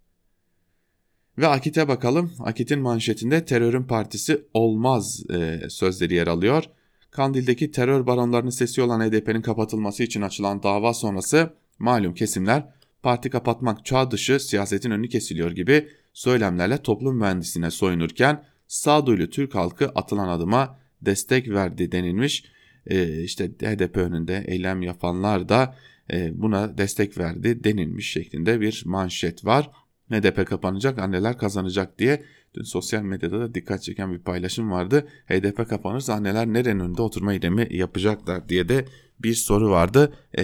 Ve 1.37 1.47
Akit'e 1.47 1.87
bakalım. 1.87 2.31
Akit'in 2.39 2.79
manşetinde 2.79 3.45
terörün 3.45 3.83
partisi 3.83 4.45
olmaz 4.53 5.23
e, 5.29 5.61
sözleri 5.69 6.13
yer 6.13 6.27
alıyor. 6.27 6.63
Kandil'deki 7.11 7.71
terör 7.71 8.07
baronlarının 8.07 8.49
sesi 8.49 8.81
olan 8.81 9.09
HDP'nin 9.09 9.41
kapatılması 9.41 10.03
için 10.03 10.21
açılan 10.21 10.63
dava 10.63 10.93
sonrası 10.93 11.53
malum 11.79 12.13
kesimler 12.13 12.65
parti 13.03 13.29
kapatmak 13.29 13.85
çağ 13.85 14.11
dışı 14.11 14.39
siyasetin 14.39 14.91
önü 14.91 15.09
kesiliyor 15.09 15.51
gibi 15.51 15.87
söylemlerle 16.13 16.77
toplum 16.77 17.17
mühendisine 17.17 17.71
soyunurken 17.71 18.43
sağduyulu 18.67 19.29
Türk 19.29 19.55
halkı 19.55 19.89
atılan 19.89 20.27
adıma 20.27 20.79
destek 21.01 21.49
verdi 21.49 21.91
denilmiş. 21.91 22.45
E, 22.87 23.23
işte 23.23 23.47
HDP 23.47 23.97
önünde 23.97 24.43
eylem 24.47 24.81
yapanlar 24.81 25.49
da 25.49 25.75
e, 26.13 26.41
buna 26.41 26.77
destek 26.77 27.17
verdi 27.17 27.63
denilmiş 27.63 28.11
şeklinde 28.11 28.61
bir 28.61 28.83
manşet 28.85 29.45
var. 29.45 29.69
HDP 30.11 30.47
kapanacak 30.47 30.99
anneler 30.99 31.37
kazanacak 31.37 31.99
diye 31.99 32.23
dün 32.55 32.63
sosyal 32.63 33.01
medyada 33.01 33.39
da 33.39 33.55
dikkat 33.55 33.83
çeken 33.83 34.13
bir 34.13 34.19
paylaşım 34.19 34.71
vardı. 34.71 35.07
HDP 35.27 35.69
kapanırsa 35.69 36.13
anneler 36.13 36.47
nerenin 36.47 36.79
önünde 36.79 37.01
oturma 37.01 37.33
eylemi 37.33 37.67
yapacaklar 37.71 38.49
diye 38.49 38.69
de 38.69 38.85
bir 39.23 39.33
soru 39.33 39.69
vardı. 39.69 40.13
Ee, 40.33 40.43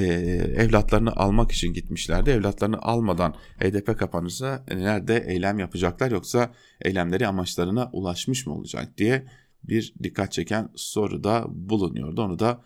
evlatlarını 0.57 1.11
almak 1.15 1.51
için 1.51 1.73
gitmişlerdi. 1.73 2.29
Evlatlarını 2.29 2.81
almadan 2.81 3.35
HDP 3.59 3.99
kapanırsa 3.99 4.65
nerede 4.71 5.25
eylem 5.27 5.59
yapacaklar 5.59 6.11
yoksa 6.11 6.51
eylemleri 6.81 7.27
amaçlarına 7.27 7.89
ulaşmış 7.93 8.45
mı 8.45 8.53
olacak 8.53 8.97
diye 8.97 9.25
bir 9.63 9.93
dikkat 10.03 10.31
çeken 10.31 10.69
soru 10.75 11.23
da 11.23 11.45
bulunuyordu. 11.49 12.21
Onu 12.21 12.39
da 12.39 12.61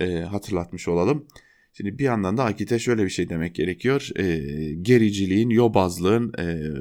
e, 0.00 0.20
hatırlatmış 0.20 0.88
olalım. 0.88 1.26
Şimdi 1.72 1.98
bir 1.98 2.04
yandan 2.04 2.36
da 2.36 2.44
Akit'e 2.44 2.78
şöyle 2.78 3.04
bir 3.04 3.10
şey 3.10 3.28
demek 3.28 3.54
gerekiyor. 3.54 4.08
E, 4.16 4.24
gericiliğin, 4.74 5.50
yobazlığın, 5.50 6.32
e, 6.38 6.72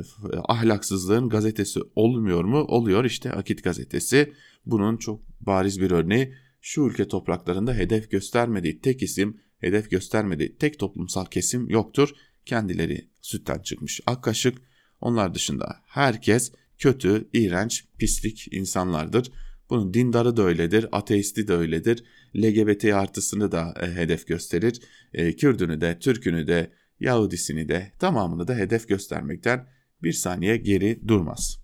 ahlaksızlığın 0.48 1.30
gazetesi 1.30 1.80
olmuyor 1.96 2.44
mu? 2.44 2.58
Oluyor 2.58 3.06
işte 3.06 3.32
Akit 3.32 3.64
gazetesi. 3.64 4.34
Bunun 4.66 4.98
çok 4.98 5.22
bariz 5.42 5.82
bir 5.82 5.92
örneği 5.92 6.34
şu 6.68 6.82
ülke 6.82 7.08
topraklarında 7.08 7.74
hedef 7.74 8.12
göstermediği 8.12 8.82
tek 8.82 9.04
isim, 9.04 9.38
hedef 9.58 9.92
göstermediği 9.92 10.58
tek 10.58 10.80
toplumsal 10.80 11.26
kesim 11.26 11.70
yoktur. 11.70 12.10
Kendileri 12.46 13.10
sütten 13.22 13.60
çıkmış 13.60 14.02
ak 14.06 14.24
kaşık. 14.24 14.58
Onlar 15.02 15.34
dışında 15.34 15.76
herkes 15.86 16.52
kötü, 16.78 17.30
iğrenç, 17.34 17.86
pislik 17.98 18.48
insanlardır. 18.52 19.32
Bunun 19.70 19.94
dindarı 19.94 20.38
da 20.38 20.44
öyledir, 20.44 20.86
ateisti 20.92 21.48
de 21.48 21.54
öyledir. 21.54 22.04
LGBT 22.36 22.86
artısını 22.86 23.52
da 23.52 23.74
e, 23.82 23.86
hedef 23.86 24.28
gösterir. 24.28 24.82
E, 25.14 25.36
Kürdünü 25.36 25.82
de, 25.82 26.00
Türkünü 26.00 26.48
de, 26.48 26.72
Yahudisini 27.00 27.70
de 27.70 27.92
tamamını 28.00 28.48
da 28.48 28.56
hedef 28.56 28.88
göstermekten 28.88 29.68
bir 30.04 30.14
saniye 30.14 30.58
geri 30.58 31.08
durmaz. 31.08 31.60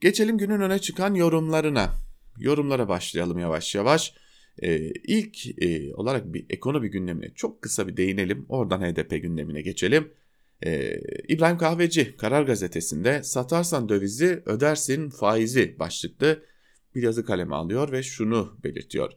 Geçelim 0.00 0.38
günün 0.38 0.60
öne 0.60 0.78
çıkan 0.78 1.14
yorumlarına. 1.14 2.04
Yorumlara 2.38 2.88
başlayalım 2.88 3.38
yavaş 3.38 3.74
yavaş. 3.74 4.14
Ee, 4.62 4.78
ilk 4.90 5.62
e, 5.62 5.94
olarak 5.94 6.34
bir 6.34 6.46
ekonomi 6.50 6.90
gündemine 6.90 7.34
çok 7.34 7.62
kısa 7.62 7.88
bir 7.88 7.96
değinelim. 7.96 8.46
Oradan 8.48 8.80
HDP 8.80 9.10
gündemine 9.10 9.62
geçelim. 9.62 10.12
Ee, 10.66 11.00
İbrahim 11.28 11.58
Kahveci 11.58 12.16
Karar 12.16 12.42
Gazetesi'nde 12.42 13.22
satarsan 13.22 13.88
dövizi 13.88 14.42
ödersin 14.46 15.10
faizi 15.10 15.78
başlıklı 15.78 16.42
bir 16.94 17.02
yazı 17.02 17.24
kaleme 17.24 17.54
alıyor 17.54 17.92
ve 17.92 18.02
şunu 18.02 18.58
belirtiyor. 18.64 19.12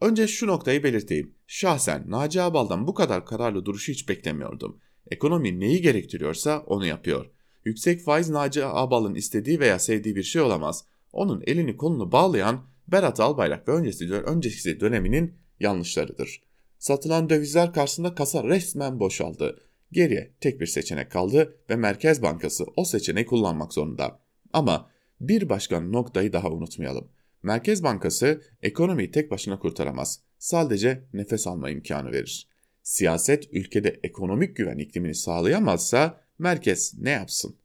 Önce 0.00 0.26
şu 0.26 0.46
noktayı 0.46 0.82
belirteyim. 0.82 1.34
Şahsen 1.46 2.04
Naci 2.10 2.42
Abal'dan 2.42 2.86
bu 2.86 2.94
kadar 2.94 3.26
kararlı 3.26 3.64
duruşu 3.64 3.92
hiç 3.92 4.08
beklemiyordum. 4.08 4.80
Ekonomi 5.10 5.60
neyi 5.60 5.82
gerektiriyorsa 5.82 6.60
onu 6.60 6.86
yapıyor. 6.86 7.30
Yüksek 7.64 8.00
faiz 8.00 8.30
Naci 8.30 8.64
Abal'ın 8.64 9.14
istediği 9.14 9.60
veya 9.60 9.78
sevdiği 9.78 10.16
bir 10.16 10.22
şey 10.22 10.42
olamaz. 10.42 10.84
Onun 11.12 11.42
elini 11.46 11.76
kolunu 11.76 12.12
bağlayan 12.12 12.64
Berat 12.88 13.20
Albayrak 13.20 13.68
ve 13.68 13.72
öncesi, 13.72 14.12
öncesi 14.12 14.80
döneminin 14.80 15.34
yanlışlarıdır. 15.60 16.42
Satılan 16.78 17.30
dövizler 17.30 17.72
karşısında 17.72 18.14
kasa 18.14 18.44
resmen 18.44 19.00
boşaldı. 19.00 19.60
Geriye 19.92 20.34
tek 20.40 20.60
bir 20.60 20.66
seçenek 20.66 21.10
kaldı 21.10 21.56
ve 21.70 21.76
Merkez 21.76 22.22
Bankası 22.22 22.64
o 22.76 22.84
seçeneği 22.84 23.26
kullanmak 23.26 23.72
zorunda. 23.72 24.20
Ama 24.52 24.90
bir 25.20 25.48
başka 25.48 25.80
noktayı 25.80 26.32
daha 26.32 26.50
unutmayalım. 26.50 27.08
Merkez 27.42 27.82
Bankası 27.82 28.42
ekonomiyi 28.62 29.10
tek 29.10 29.30
başına 29.30 29.58
kurtaramaz. 29.58 30.20
Sadece 30.38 31.04
nefes 31.12 31.46
alma 31.46 31.70
imkanı 31.70 32.12
verir. 32.12 32.48
Siyaset 32.82 33.48
ülkede 33.52 34.00
ekonomik 34.02 34.56
güven 34.56 34.78
iklimini 34.78 35.14
sağlayamazsa 35.14 36.20
merkez 36.38 36.94
ne 36.98 37.10
yapsın? 37.10 37.56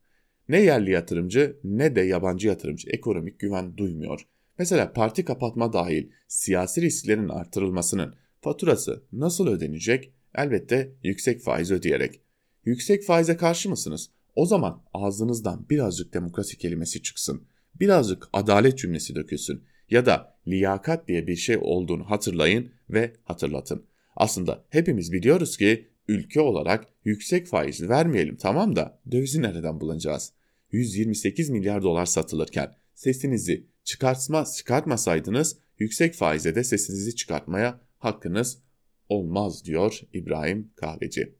Ne 0.50 0.62
yerli 0.62 0.92
yatırımcı 0.92 1.60
ne 1.64 1.96
de 1.96 2.02
yabancı 2.02 2.48
yatırımcı 2.48 2.90
ekonomik 2.90 3.40
güven 3.40 3.78
duymuyor. 3.78 4.28
Mesela 4.60 4.94
parti 4.94 5.26
kapatma 5.26 5.74
dahil 5.74 6.10
siyasi 6.28 6.82
risklerin 6.82 7.30
artırılmasının 7.30 8.16
faturası 8.42 9.04
nasıl 9.12 9.48
ödenecek? 9.48 10.14
Elbette 10.36 10.94
yüksek 11.04 11.42
faiz 11.42 11.72
ödeyerek. 11.72 12.22
Yüksek 12.66 13.04
faize 13.04 13.38
karşı 13.38 13.70
mısınız? 13.70 14.10
O 14.36 14.46
zaman 14.46 14.84
ağzınızdan 14.94 15.66
birazcık 15.70 16.14
demokrasi 16.14 16.58
kelimesi 16.58 17.02
çıksın. 17.02 17.48
Birazcık 17.80 18.30
adalet 18.34 18.78
cümlesi 18.78 19.16
dökülsün. 19.16 19.64
Ya 19.90 20.06
da 20.06 20.38
liyakat 20.48 21.08
diye 21.08 21.28
bir 21.28 21.36
şey 21.36 21.58
olduğunu 21.62 22.10
hatırlayın 22.10 22.72
ve 22.90 23.14
hatırlatın. 23.24 23.86
Aslında 24.16 24.66
hepimiz 24.70 25.12
biliyoruz 25.12 25.58
ki 25.58 25.88
ülke 26.08 26.42
olarak 26.42 26.86
yüksek 27.06 27.48
faiz 27.48 27.90
vermeyelim 27.90 28.36
tamam 28.36 28.76
da 28.76 29.00
dövizi 29.12 29.42
nereden 29.42 29.82
bulacağız? 29.82 30.34
128 30.72 31.50
milyar 31.50 31.84
dolar 31.84 32.06
satılırken 32.06 32.76
sesinizi 32.94 33.68
çıkartma, 33.84 34.46
çıkartmasaydınız 34.46 35.58
yüksek 35.80 36.14
faize 36.14 36.56
de 36.56 36.64
sesinizi 36.64 37.16
çıkartmaya 37.16 37.82
hakkınız 37.98 38.62
olmaz 39.10 39.66
diyor 39.66 40.02
İbrahim 40.14 40.72
Kahveci. 40.76 41.36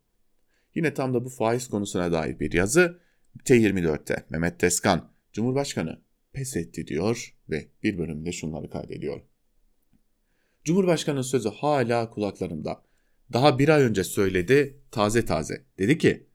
Yine 0.76 0.94
tam 0.94 1.14
da 1.14 1.26
bu 1.26 1.30
faiz 1.30 1.68
konusuna 1.68 2.12
dair 2.12 2.40
bir 2.40 2.52
yazı 2.52 3.00
T24'te 3.46 4.26
Mehmet 4.30 4.60
Teskan 4.60 5.12
Cumhurbaşkanı 5.34 6.02
pes 6.34 6.56
etti 6.56 6.88
diyor 6.88 7.36
ve 7.50 7.68
bir 7.84 7.98
bölümde 7.98 8.32
şunları 8.32 8.70
kaydediyor. 8.70 9.22
Cumhurbaşkanının 10.64 11.22
sözü 11.22 11.50
hala 11.50 12.10
kulaklarımda. 12.10 12.84
Daha 13.34 13.60
bir 13.60 13.70
ay 13.70 13.84
önce 13.84 14.04
söyledi 14.04 14.82
taze 14.92 15.26
taze. 15.26 15.66
Dedi 15.78 15.98
ki 15.98 16.27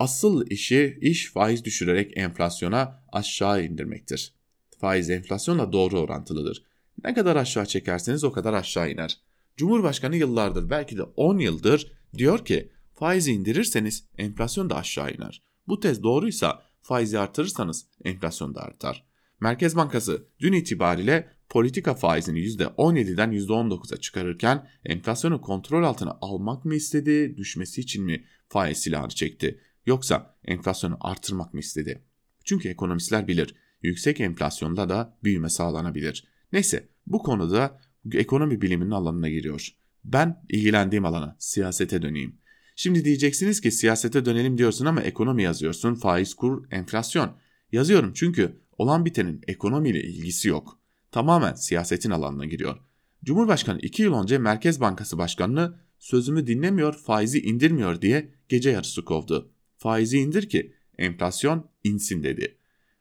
asıl 0.00 0.46
işi 0.50 0.98
iş 1.00 1.32
faiz 1.32 1.64
düşürerek 1.64 2.16
enflasyona 2.16 3.02
aşağı 3.12 3.64
indirmektir. 3.64 4.34
Faiz 4.78 5.10
enflasyonla 5.10 5.72
doğru 5.72 6.00
orantılıdır. 6.00 6.64
Ne 7.04 7.14
kadar 7.14 7.36
aşağı 7.36 7.66
çekerseniz 7.66 8.24
o 8.24 8.32
kadar 8.32 8.54
aşağı 8.54 8.90
iner. 8.90 9.20
Cumhurbaşkanı 9.56 10.16
yıllardır 10.16 10.70
belki 10.70 10.96
de 10.96 11.02
10 11.02 11.38
yıldır 11.38 11.92
diyor 12.18 12.44
ki 12.44 12.72
faizi 12.94 13.32
indirirseniz 13.32 14.04
enflasyon 14.18 14.70
da 14.70 14.76
aşağı 14.76 15.10
iner. 15.10 15.42
Bu 15.68 15.80
tez 15.80 16.02
doğruysa 16.02 16.62
faizi 16.82 17.18
artırırsanız 17.18 17.86
enflasyon 18.04 18.54
da 18.54 18.62
artar. 18.62 19.04
Merkez 19.40 19.76
Bankası 19.76 20.26
dün 20.40 20.52
itibariyle 20.52 21.28
politika 21.48 21.94
faizini 21.94 22.38
%17'den 22.40 23.32
%19'a 23.32 23.96
çıkarırken 23.96 24.68
enflasyonu 24.84 25.40
kontrol 25.40 25.84
altına 25.84 26.18
almak 26.20 26.64
mı 26.64 26.74
istedi, 26.74 27.36
düşmesi 27.36 27.80
için 27.80 28.04
mi 28.04 28.24
faiz 28.48 28.78
silahını 28.78 29.08
çekti? 29.08 29.60
Yoksa 29.86 30.36
enflasyonu 30.44 30.96
artırmak 31.00 31.54
mı 31.54 31.60
istedi? 31.60 32.04
Çünkü 32.44 32.68
ekonomistler 32.68 33.28
bilir, 33.28 33.54
yüksek 33.82 34.20
enflasyonda 34.20 34.88
da 34.88 35.18
büyüme 35.24 35.48
sağlanabilir. 35.48 36.24
Neyse 36.52 36.88
bu 37.06 37.22
konuda 37.22 37.80
ekonomi 38.12 38.60
biliminin 38.60 38.90
alanına 38.90 39.28
giriyor. 39.28 39.68
Ben 40.04 40.42
ilgilendiğim 40.48 41.04
alana, 41.04 41.36
siyasete 41.38 42.02
döneyim. 42.02 42.36
Şimdi 42.76 43.04
diyeceksiniz 43.04 43.60
ki 43.60 43.70
siyasete 43.70 44.24
dönelim 44.24 44.58
diyorsun 44.58 44.86
ama 44.86 45.00
ekonomi 45.00 45.42
yazıyorsun, 45.42 45.94
faiz, 45.94 46.34
kur, 46.34 46.64
enflasyon. 46.70 47.36
Yazıyorum 47.72 48.12
çünkü 48.14 48.60
olan 48.78 49.04
bitenin 49.04 49.40
ekonomiyle 49.48 50.02
ilgisi 50.02 50.48
yok. 50.48 50.78
Tamamen 51.12 51.54
siyasetin 51.54 52.10
alanına 52.10 52.44
giriyor. 52.44 52.76
Cumhurbaşkanı 53.24 53.78
2 53.80 54.02
yıl 54.02 54.14
önce 54.22 54.38
Merkez 54.38 54.80
Bankası 54.80 55.18
Başkanı'nı 55.18 55.74
sözümü 55.98 56.46
dinlemiyor, 56.46 56.94
faizi 56.94 57.40
indirmiyor 57.40 58.02
diye 58.02 58.34
gece 58.48 58.70
yarısı 58.70 59.04
kovdu. 59.04 59.52
Faizi 59.80 60.18
indir 60.18 60.48
ki 60.48 60.72
enflasyon 60.98 61.70
insin 61.84 62.22
dedi. 62.22 62.56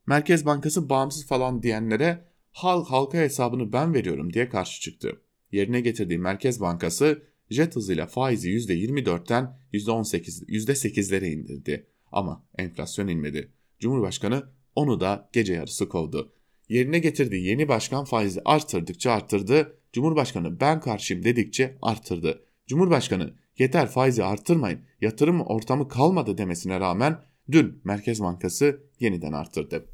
Merkez 0.08 0.46
Bankası 0.46 0.89
bağımsız 0.89 1.28
falan 1.28 1.63
diyenlere 1.63 2.26
hal 2.52 2.86
halka 2.86 3.18
hesabını 3.18 3.74
ben 3.74 3.94
veriyorum 3.94 4.34
diye 4.34 4.50
karşı 4.50 4.82
çıktı. 4.82 5.22
Yerine 5.52 5.82
getirdiği 5.82 6.18
Merkez 6.18 6.62
Bankası 6.62 7.24
jet 7.50 7.76
hızıyla 7.76 8.08
faizi 8.08 8.50
%24'ten 8.50 9.60
%18, 9.74 10.46
%8'lere 10.46 11.32
indirdi. 11.32 11.88
Ama 12.12 12.46
enflasyon 12.58 13.08
inmedi. 13.08 13.52
Cumhurbaşkanı 13.80 14.44
onu 14.76 15.00
da 15.00 15.30
gece 15.34 15.54
yarısı 15.54 15.89
kovdu. 15.89 16.34
Yerine 16.70 17.00
getirdiği 17.00 17.46
yeni 17.46 17.68
başkan 17.68 18.06
faizi 18.06 18.42
arttırdıkça 18.46 19.12
arttırdı. 19.12 19.78
Cumhurbaşkanı 19.94 20.60
ben 20.60 20.82
karşıyım 20.82 21.24
dedikçe 21.24 21.78
arttırdı. 21.82 22.44
Cumhurbaşkanı 22.68 23.34
yeter 23.60 23.88
faizi 23.88 24.24
arttırmayın 24.24 24.80
yatırım 25.02 25.41
ortamı 25.41 25.88
kalmadı 25.88 26.38
demesine 26.38 26.80
rağmen 26.80 27.22
dün 27.52 27.82
Merkez 27.84 28.22
Bankası 28.22 28.84
yeniden 29.00 29.32
arttırdı. 29.32 29.89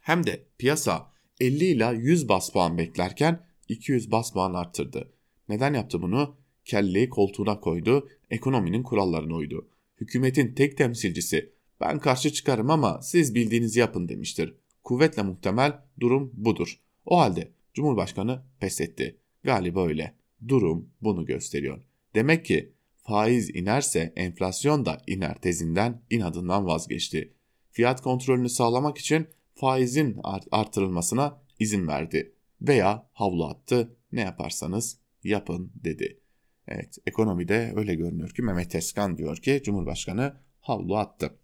Hem 0.00 0.26
de 0.26 0.46
piyasa 0.58 1.12
50 1.40 1.64
ila 1.64 1.92
100 1.92 2.28
bas 2.28 2.52
puan 2.52 2.78
beklerken 2.78 3.46
200 3.68 4.10
bas 4.10 4.32
puan 4.32 4.54
arttırdı. 4.54 5.12
Neden 5.48 5.74
yaptı 5.74 6.02
bunu? 6.02 6.36
Kelleyi 6.64 7.08
koltuğuna 7.08 7.60
koydu, 7.60 8.08
ekonominin 8.30 8.82
kurallarına 8.82 9.34
uydu. 9.34 9.68
Hükümetin 10.00 10.54
tek 10.54 10.78
temsilcisi 10.78 11.52
ben 11.80 11.98
karşı 11.98 12.32
çıkarım 12.32 12.70
ama 12.70 13.02
siz 13.02 13.34
bildiğinizi 13.34 13.80
yapın 13.80 14.08
demiştir. 14.08 14.54
Kuvvetle 14.84 15.22
muhtemel 15.22 15.72
durum 16.00 16.32
budur. 16.34 16.80
O 17.06 17.18
halde 17.18 17.52
Cumhurbaşkanı 17.74 18.42
pes 18.60 18.80
etti. 18.80 19.16
Galiba 19.44 19.86
öyle. 19.86 20.14
Durum 20.48 20.90
bunu 21.00 21.26
gösteriyor. 21.26 21.82
Demek 22.14 22.44
ki 22.44 22.72
faiz 23.08 23.50
inerse 23.50 24.12
enflasyon 24.16 24.86
da 24.86 25.02
iner 25.06 25.34
tezinden 25.34 26.02
inadından 26.10 26.66
vazgeçti. 26.66 27.32
Fiyat 27.70 28.02
kontrolünü 28.02 28.48
sağlamak 28.48 28.98
için 28.98 29.26
faizin 29.54 30.20
artırılmasına 30.50 31.40
izin 31.58 31.88
verdi 31.88 32.32
veya 32.62 33.08
havlu 33.12 33.46
attı. 33.46 33.96
Ne 34.12 34.20
yaparsanız 34.20 34.98
yapın 35.24 35.72
dedi. 35.74 36.20
Evet 36.68 36.98
ekonomide 37.06 37.72
öyle 37.76 37.94
görünüyor 37.94 38.30
ki 38.30 38.42
Mehmet 38.42 38.74
Eskan 38.74 39.18
diyor 39.18 39.36
ki 39.36 39.60
Cumhurbaşkanı 39.64 40.36
havlu 40.60 40.96
attı. 40.96 41.34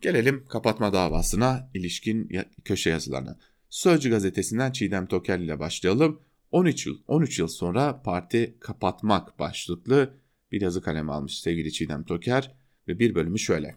Gelelim 0.00 0.44
kapatma 0.48 0.92
davasına 0.92 1.70
ilişkin 1.74 2.30
köşe 2.64 2.90
yazılarına. 2.90 3.38
Sözcü 3.70 4.10
gazetesinden 4.10 4.72
Çiğdem 4.72 5.06
Tokel 5.06 5.40
ile 5.40 5.58
başlayalım. 5.58 6.20
13 6.52 6.86
yıl 6.86 6.98
13 7.06 7.38
yıl 7.38 7.48
sonra 7.48 8.02
parti 8.02 8.56
kapatmak 8.60 9.38
başlıklı 9.38 10.25
bir 10.56 10.60
yazı 10.60 10.82
kalemi 10.82 11.12
almış 11.12 11.38
sevgili 11.38 11.72
Çiğdem 11.72 12.04
Toker 12.04 12.54
ve 12.88 12.98
bir 12.98 13.14
bölümü 13.14 13.38
şöyle. 13.38 13.76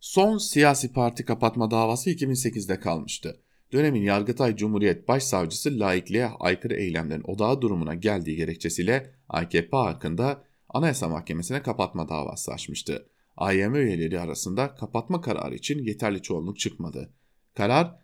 Son 0.00 0.38
siyasi 0.38 0.92
parti 0.92 1.24
kapatma 1.24 1.70
davası 1.70 2.10
2008'de 2.10 2.80
kalmıştı. 2.80 3.40
Dönemin 3.72 4.02
Yargıtay 4.02 4.56
Cumhuriyet 4.56 5.08
Başsavcısı 5.08 5.80
laikliğe 5.80 6.26
aykırı 6.26 6.74
eylemlerin 6.74 7.22
odağı 7.22 7.60
durumuna 7.60 7.94
geldiği 7.94 8.36
gerekçesiyle 8.36 9.14
AKP 9.28 9.76
hakkında 9.76 10.44
Anayasa 10.68 11.08
Mahkemesi'ne 11.08 11.62
kapatma 11.62 12.08
davası 12.08 12.52
açmıştı. 12.52 13.06
AYM 13.36 13.74
üyeleri 13.74 14.20
arasında 14.20 14.74
kapatma 14.74 15.20
kararı 15.20 15.54
için 15.54 15.84
yeterli 15.84 16.22
çoğunluk 16.22 16.58
çıkmadı. 16.58 17.12
Karar 17.54 17.98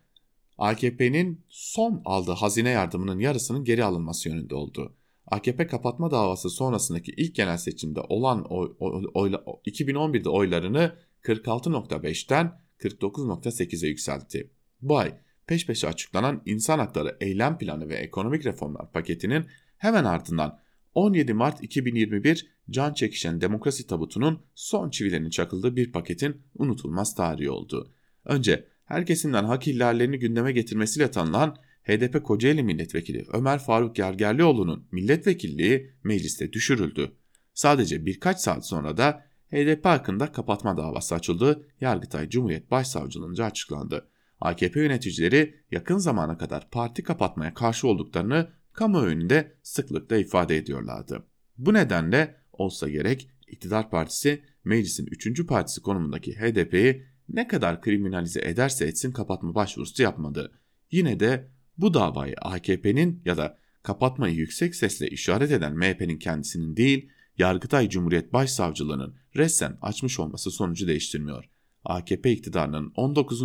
AKP'nin 0.57 1.45
son 1.49 2.01
aldığı 2.05 2.31
hazine 2.31 2.69
yardımının 2.69 3.19
yarısının 3.19 3.63
geri 3.63 3.83
alınması 3.83 4.29
yönünde 4.29 4.55
oldu. 4.55 4.95
AKP 5.27 5.67
kapatma 5.67 6.11
davası 6.11 6.49
sonrasındaki 6.49 7.11
ilk 7.11 7.35
genel 7.35 7.57
seçimde 7.57 7.99
olan 7.99 8.45
oy, 8.49 8.75
oy, 8.79 9.05
oy, 9.13 9.31
2011'de 9.65 10.29
oylarını 10.29 10.95
46.5'ten 11.23 12.59
49.8'e 12.79 13.89
yükseltti. 13.89 14.49
Bu 14.81 14.97
ay 14.97 15.13
peş 15.47 15.65
peşe 15.65 15.87
açıklanan 15.87 16.41
insan 16.45 16.79
hakları 16.79 17.17
eylem 17.21 17.57
planı 17.57 17.89
ve 17.89 17.95
ekonomik 17.95 18.45
reformlar 18.45 18.91
paketinin 18.91 19.45
hemen 19.77 20.03
ardından 20.03 20.59
17 20.95 21.33
Mart 21.33 21.63
2021 21.63 22.47
can 22.69 22.93
çekişen 22.93 23.41
demokrasi 23.41 23.87
tabutunun 23.87 24.39
son 24.55 24.89
çivilerinin 24.89 25.29
çakıldığı 25.29 25.75
bir 25.75 25.91
paketin 25.91 26.41
unutulmaz 26.55 27.15
tarihi 27.15 27.49
oldu. 27.49 27.91
Önce 28.25 28.67
her 28.85 29.05
kesimden 29.05 29.43
hak 29.43 29.67
ihlallerini 29.67 30.19
gündeme 30.19 30.51
getirmesiyle 30.51 31.11
tanınan 31.11 31.55
HDP 31.87 32.23
Kocaeli 32.23 32.63
Milletvekili 32.63 33.25
Ömer 33.33 33.59
Faruk 33.59 33.95
Gergerlioğlu'nun 33.95 34.87
milletvekilliği 34.91 35.91
mecliste 36.03 36.53
düşürüldü. 36.53 37.11
Sadece 37.53 38.05
birkaç 38.05 38.39
saat 38.39 38.67
sonra 38.67 38.97
da 38.97 39.25
HDP 39.51 39.85
hakkında 39.85 40.31
kapatma 40.31 40.77
davası 40.77 41.15
açıldı. 41.15 41.67
Yargıtay 41.81 42.29
Cumhuriyet 42.29 42.71
Başsavcılığınca 42.71 43.45
açıklandı. 43.45 44.07
AKP 44.41 44.79
yöneticileri 44.79 45.55
yakın 45.71 45.97
zamana 45.97 46.37
kadar 46.37 46.69
parti 46.69 47.03
kapatmaya 47.03 47.53
karşı 47.53 47.87
olduklarını 47.87 48.49
kamuoyunda 48.73 49.45
sıklıkla 49.63 50.17
ifade 50.17 50.57
ediyorlardı. 50.57 51.25
Bu 51.57 51.73
nedenle 51.73 52.35
olsa 52.53 52.89
gerek 52.89 53.29
iktidar 53.47 53.89
partisi 53.89 54.43
meclisin 54.63 55.07
3. 55.11 55.47
partisi 55.47 55.81
konumundaki 55.81 56.35
HDP'yi 56.35 57.05
ne 57.29 57.47
kadar 57.47 57.81
kriminalize 57.81 58.41
ederse 58.41 58.85
etsin 58.85 59.11
kapatma 59.11 59.55
başvurusu 59.55 60.03
yapmadı. 60.03 60.51
Yine 60.91 61.19
de 61.19 61.47
bu 61.77 61.93
davayı 61.93 62.35
AKP'nin 62.41 63.21
ya 63.25 63.37
da 63.37 63.57
kapatmayı 63.83 64.35
yüksek 64.35 64.75
sesle 64.75 65.07
işaret 65.07 65.51
eden 65.51 65.77
MHP'nin 65.77 66.19
kendisinin 66.19 66.77
değil, 66.77 67.09
Yargıtay 67.37 67.89
Cumhuriyet 67.89 68.33
Başsavcılığının 68.33 69.15
resten 69.35 69.77
açmış 69.81 70.19
olması 70.19 70.51
sonucu 70.51 70.87
değiştirmiyor. 70.87 71.49
AKP 71.85 72.31
iktidarının 72.31 72.91
19. 72.95 73.43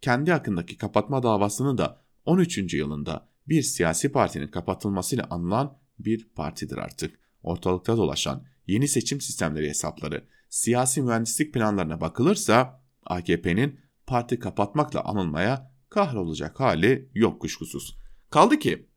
kendi 0.00 0.32
hakkındaki 0.32 0.76
kapatma 0.76 1.22
davasını 1.22 1.78
da 1.78 2.00
13. 2.24 2.74
yılında 2.74 3.28
bir 3.48 3.62
siyasi 3.62 4.12
partinin 4.12 4.48
kapatılmasıyla 4.48 5.26
anılan 5.30 5.78
bir 5.98 6.28
partidir 6.28 6.76
artık. 6.76 7.18
Ortalıkta 7.42 7.96
dolaşan 7.96 8.44
yeni 8.66 8.88
seçim 8.88 9.20
sistemleri 9.20 9.68
hesapları, 9.68 10.24
siyasi 10.48 11.02
mühendislik 11.02 11.54
planlarına 11.54 12.00
bakılırsa 12.00 12.82
AKP'nin 13.06 13.80
parti 14.06 14.38
kapatmakla 14.38 15.04
anılmaya 15.04 15.72
kahrolacak 15.90 16.60
hali 16.60 17.08
yok 17.14 17.40
kuşkusuz. 17.40 17.98
Kaldı 18.30 18.58
ki 18.58 18.88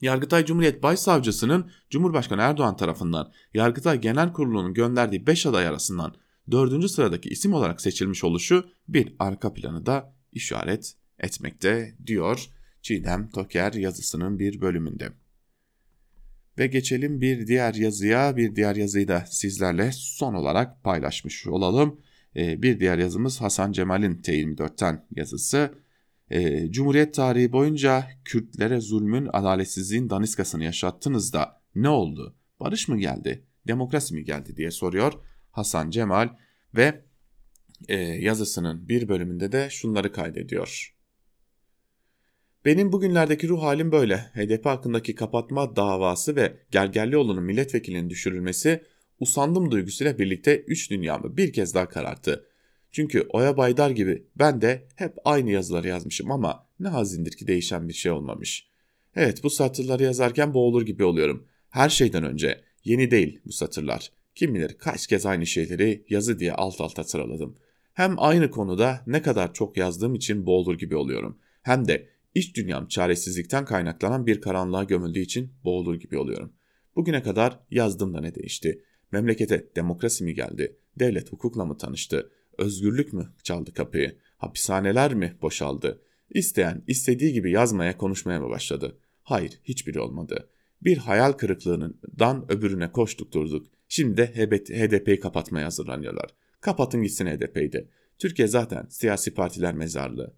Yargıtay 0.00 0.44
Cumhuriyet 0.44 0.82
Başsavcısının 0.82 1.70
Cumhurbaşkanı 1.90 2.40
Erdoğan 2.40 2.76
tarafından 2.76 3.32
Yargıtay 3.54 4.00
Genel 4.00 4.32
Kurulu'nun 4.32 4.74
gönderdiği 4.74 5.26
5 5.26 5.46
aday 5.46 5.66
arasından 5.66 6.14
4. 6.50 6.90
sıradaki 6.90 7.28
isim 7.28 7.54
olarak 7.54 7.80
seçilmiş 7.80 8.24
oluşu 8.24 8.70
bir 8.88 9.14
arka 9.18 9.52
planı 9.52 9.86
da 9.86 10.16
işaret 10.32 10.94
etmekte 11.18 11.96
diyor 12.06 12.46
Çiğdem 12.82 13.30
Toker 13.30 13.72
yazısının 13.72 14.38
bir 14.38 14.60
bölümünde. 14.60 15.12
Ve 16.58 16.66
geçelim 16.66 17.20
bir 17.20 17.46
diğer 17.46 17.74
yazıya. 17.74 18.36
Bir 18.36 18.56
diğer 18.56 18.76
yazıyı 18.76 19.08
da 19.08 19.24
sizlerle 19.30 19.90
son 19.92 20.34
olarak 20.34 20.84
paylaşmış 20.84 21.46
olalım. 21.46 22.00
Ee, 22.36 22.62
bir 22.62 22.80
diğer 22.80 22.98
yazımız 22.98 23.40
Hasan 23.40 23.72
Cemal'in 23.72 24.22
T24'ten 24.22 25.06
yazısı. 25.16 25.74
Ee, 26.30 26.70
Cumhuriyet 26.70 27.14
tarihi 27.14 27.52
boyunca 27.52 28.06
Kürtlere 28.24 28.80
zulmün, 28.80 29.28
adaletsizliğin 29.32 30.10
daniskasını 30.10 30.64
yaşattınız 30.64 31.32
da 31.32 31.62
ne 31.74 31.88
oldu? 31.88 32.36
Barış 32.60 32.88
mı 32.88 32.98
geldi? 32.98 33.46
Demokrasi 33.66 34.14
mi 34.14 34.24
geldi 34.24 34.56
diye 34.56 34.70
soruyor 34.70 35.12
Hasan 35.50 35.90
Cemal 35.90 36.28
ve 36.76 37.04
e, 37.88 37.96
yazısının 37.98 38.88
bir 38.88 39.08
bölümünde 39.08 39.52
de 39.52 39.70
şunları 39.70 40.12
kaydediyor. 40.12 40.94
Benim 42.64 42.92
bugünlerdeki 42.92 43.48
ruh 43.48 43.62
halim 43.62 43.92
böyle. 43.92 44.16
HDP 44.16 44.66
hakkındaki 44.66 45.14
kapatma 45.14 45.76
davası 45.76 46.36
ve 46.36 46.56
Gergerlioğlu'nun 46.70 47.44
milletvekilinin 47.44 48.10
düşürülmesi 48.10 48.82
usandım 49.20 49.70
duygusuyla 49.70 50.18
birlikte 50.18 50.60
üç 50.60 50.90
dünyamı 50.90 51.36
bir 51.36 51.52
kez 51.52 51.74
daha 51.74 51.88
kararttı. 51.88 52.48
Çünkü 52.92 53.26
Oya 53.30 53.56
Baydar 53.56 53.90
gibi 53.90 54.26
ben 54.38 54.60
de 54.60 54.88
hep 54.96 55.14
aynı 55.24 55.50
yazıları 55.50 55.88
yazmışım 55.88 56.30
ama 56.30 56.66
ne 56.80 56.88
hazindir 56.88 57.32
ki 57.32 57.46
değişen 57.46 57.88
bir 57.88 57.92
şey 57.92 58.12
olmamış. 58.12 58.68
Evet 59.16 59.42
bu 59.44 59.50
satırları 59.50 60.02
yazarken 60.02 60.54
boğulur 60.54 60.82
gibi 60.82 61.04
oluyorum. 61.04 61.46
Her 61.70 61.88
şeyden 61.88 62.24
önce 62.24 62.60
yeni 62.84 63.10
değil 63.10 63.40
bu 63.46 63.52
satırlar. 63.52 64.12
Kim 64.34 64.54
bilir 64.54 64.76
kaç 64.78 65.06
kez 65.06 65.26
aynı 65.26 65.46
şeyleri 65.46 66.04
yazı 66.08 66.38
diye 66.38 66.52
alt 66.52 66.80
alta 66.80 67.04
sıraladım. 67.04 67.56
Hem 67.94 68.14
aynı 68.18 68.50
konuda 68.50 69.00
ne 69.06 69.22
kadar 69.22 69.54
çok 69.54 69.76
yazdığım 69.76 70.14
için 70.14 70.46
boğulur 70.46 70.78
gibi 70.78 70.96
oluyorum. 70.96 71.38
Hem 71.62 71.88
de 71.88 72.08
iç 72.34 72.56
dünyam 72.56 72.88
çaresizlikten 72.88 73.64
kaynaklanan 73.64 74.26
bir 74.26 74.40
karanlığa 74.40 74.84
gömüldüğü 74.84 75.20
için 75.20 75.52
boğulur 75.64 75.94
gibi 75.94 76.18
oluyorum. 76.18 76.52
Bugüne 76.96 77.22
kadar 77.22 77.58
yazdım 77.70 78.14
da 78.14 78.20
ne 78.20 78.34
değişti? 78.34 78.84
Memlekete 79.12 79.66
demokrasi 79.76 80.24
mi 80.24 80.34
geldi? 80.34 80.76
Devlet 80.98 81.32
hukukla 81.32 81.64
mı 81.64 81.78
tanıştı? 81.78 82.30
Özgürlük 82.58 83.12
mü 83.12 83.32
çaldı 83.42 83.74
kapıyı? 83.74 84.18
Hapishaneler 84.36 85.14
mi 85.14 85.36
boşaldı? 85.42 86.02
İsteyen 86.30 86.82
istediği 86.86 87.32
gibi 87.32 87.50
yazmaya 87.50 87.98
konuşmaya 87.98 88.40
mı 88.40 88.50
başladı? 88.50 88.98
Hayır 89.22 89.60
hiçbiri 89.64 90.00
olmadı. 90.00 90.48
Bir 90.82 90.96
hayal 90.96 91.32
kırıklığından 91.32 92.52
öbürüne 92.52 92.92
koştuk 92.92 93.32
durduk. 93.32 93.66
Şimdi 93.88 94.16
de 94.16 94.26
HDP'yi 94.66 95.20
kapatmaya 95.20 95.66
hazırlanıyorlar. 95.66 96.30
Kapatın 96.60 97.02
gitsin 97.02 97.26
HDP'yi 97.26 97.88
Türkiye 98.18 98.48
zaten 98.48 98.86
siyasi 98.88 99.34
partiler 99.34 99.74
mezarlığı. 99.74 100.34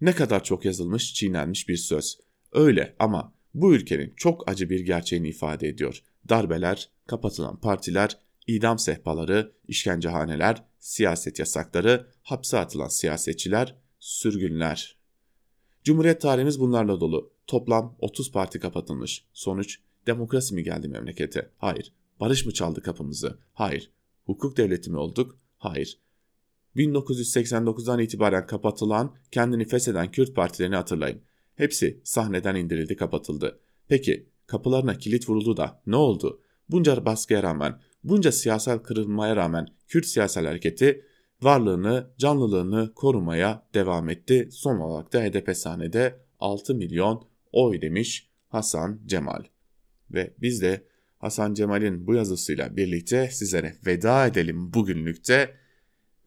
Ne 0.00 0.12
kadar 0.12 0.44
çok 0.44 0.64
yazılmış, 0.64 1.14
çiğnenmiş 1.14 1.68
bir 1.68 1.76
söz. 1.76 2.18
Öyle 2.52 2.96
ama 2.98 3.34
bu 3.54 3.74
ülkenin 3.74 4.12
çok 4.16 4.50
acı 4.50 4.70
bir 4.70 4.80
gerçeğini 4.80 5.28
ifade 5.28 5.68
ediyor. 5.68 6.02
Darbeler, 6.28 6.90
kapatılan 7.06 7.60
partiler, 7.60 8.18
idam 8.46 8.78
sehpaları, 8.78 9.52
işkencehaneler, 9.68 10.64
siyaset 10.78 11.38
yasakları, 11.38 12.06
hapse 12.22 12.58
atılan 12.58 12.88
siyasetçiler, 12.88 13.76
sürgünler. 14.00 14.96
Cumhuriyet 15.84 16.20
tarihimiz 16.20 16.60
bunlarla 16.60 17.00
dolu. 17.00 17.32
Toplam 17.46 17.96
30 17.98 18.32
parti 18.32 18.60
kapatılmış. 18.60 19.24
Sonuç 19.32 19.78
demokrasi 20.06 20.54
mi 20.54 20.62
geldi 20.62 20.88
memlekete? 20.88 21.50
Hayır. 21.58 21.92
Barış 22.20 22.46
mı 22.46 22.52
çaldı 22.52 22.82
kapımızı? 22.82 23.38
Hayır. 23.52 23.90
Hukuk 24.26 24.56
devleti 24.56 24.90
mi 24.90 24.98
olduk? 24.98 25.38
Hayır. 25.58 25.98
1989'dan 26.76 27.98
itibaren 27.98 28.46
kapatılan, 28.46 29.16
kendini 29.32 29.64
fesheden 29.64 30.10
Kürt 30.10 30.34
partilerini 30.34 30.76
hatırlayın. 30.76 31.20
Hepsi 31.56 32.00
sahneden 32.04 32.54
indirildi, 32.54 32.96
kapatıldı. 32.96 33.60
Peki 33.88 34.28
kapılarına 34.46 34.98
kilit 34.98 35.28
vuruldu 35.28 35.56
da 35.56 35.82
ne 35.86 35.96
oldu? 35.96 36.42
Bunca 36.68 37.04
baskıya 37.04 37.42
rağmen, 37.42 37.80
bunca 38.04 38.32
siyasal 38.32 38.78
kırılmaya 38.78 39.36
rağmen 39.36 39.68
Kürt 39.88 40.06
siyasal 40.06 40.44
hareketi 40.44 41.04
varlığını, 41.42 42.10
canlılığını 42.18 42.92
korumaya 42.94 43.68
devam 43.74 44.08
etti. 44.08 44.48
Son 44.52 44.78
olarak 44.78 45.12
da 45.12 45.22
HDP 45.22 45.56
sahnede 45.56 46.20
6 46.40 46.74
milyon 46.74 47.28
oy 47.52 47.80
demiş 47.80 48.30
Hasan 48.48 49.00
Cemal. 49.06 49.44
Ve 50.10 50.34
biz 50.40 50.62
de 50.62 50.84
Hasan 51.18 51.54
Cemal'in 51.54 52.06
bu 52.06 52.14
yazısıyla 52.14 52.76
birlikte 52.76 53.30
sizlere 53.30 53.76
veda 53.86 54.26
edelim 54.26 54.74
bugünlükte. 54.74 55.54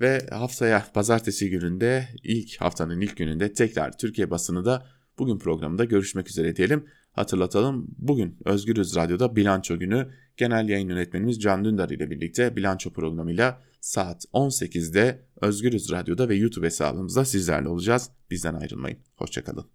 Ve 0.01 0.27
haftaya 0.31 0.85
pazartesi 0.93 1.49
gününde 1.49 2.07
ilk 2.23 2.61
haftanın 2.61 3.01
ilk 3.01 3.17
gününde 3.17 3.53
tekrar 3.53 3.97
Türkiye 3.97 4.29
basını 4.29 4.65
da 4.65 4.87
bugün 5.19 5.37
programında 5.37 5.85
görüşmek 5.85 6.29
üzere 6.29 6.55
diyelim. 6.55 6.85
Hatırlatalım 7.11 7.87
bugün 7.97 8.37
Özgürüz 8.45 8.95
Radyo'da 8.95 9.35
bilanço 9.35 9.79
günü 9.79 10.07
genel 10.37 10.69
yayın 10.69 10.89
yönetmenimiz 10.89 11.39
Can 11.39 11.65
Dündar 11.65 11.89
ile 11.89 12.09
birlikte 12.09 12.55
bilanço 12.55 12.93
programıyla 12.93 13.61
saat 13.81 14.25
18'de 14.33 15.25
Özgürüz 15.41 15.91
Radyo'da 15.91 16.29
ve 16.29 16.35
YouTube 16.35 16.65
hesabımızda 16.65 17.25
sizlerle 17.25 17.67
olacağız. 17.67 18.09
Bizden 18.31 18.53
ayrılmayın. 18.53 18.99
Hoşçakalın. 19.15 19.71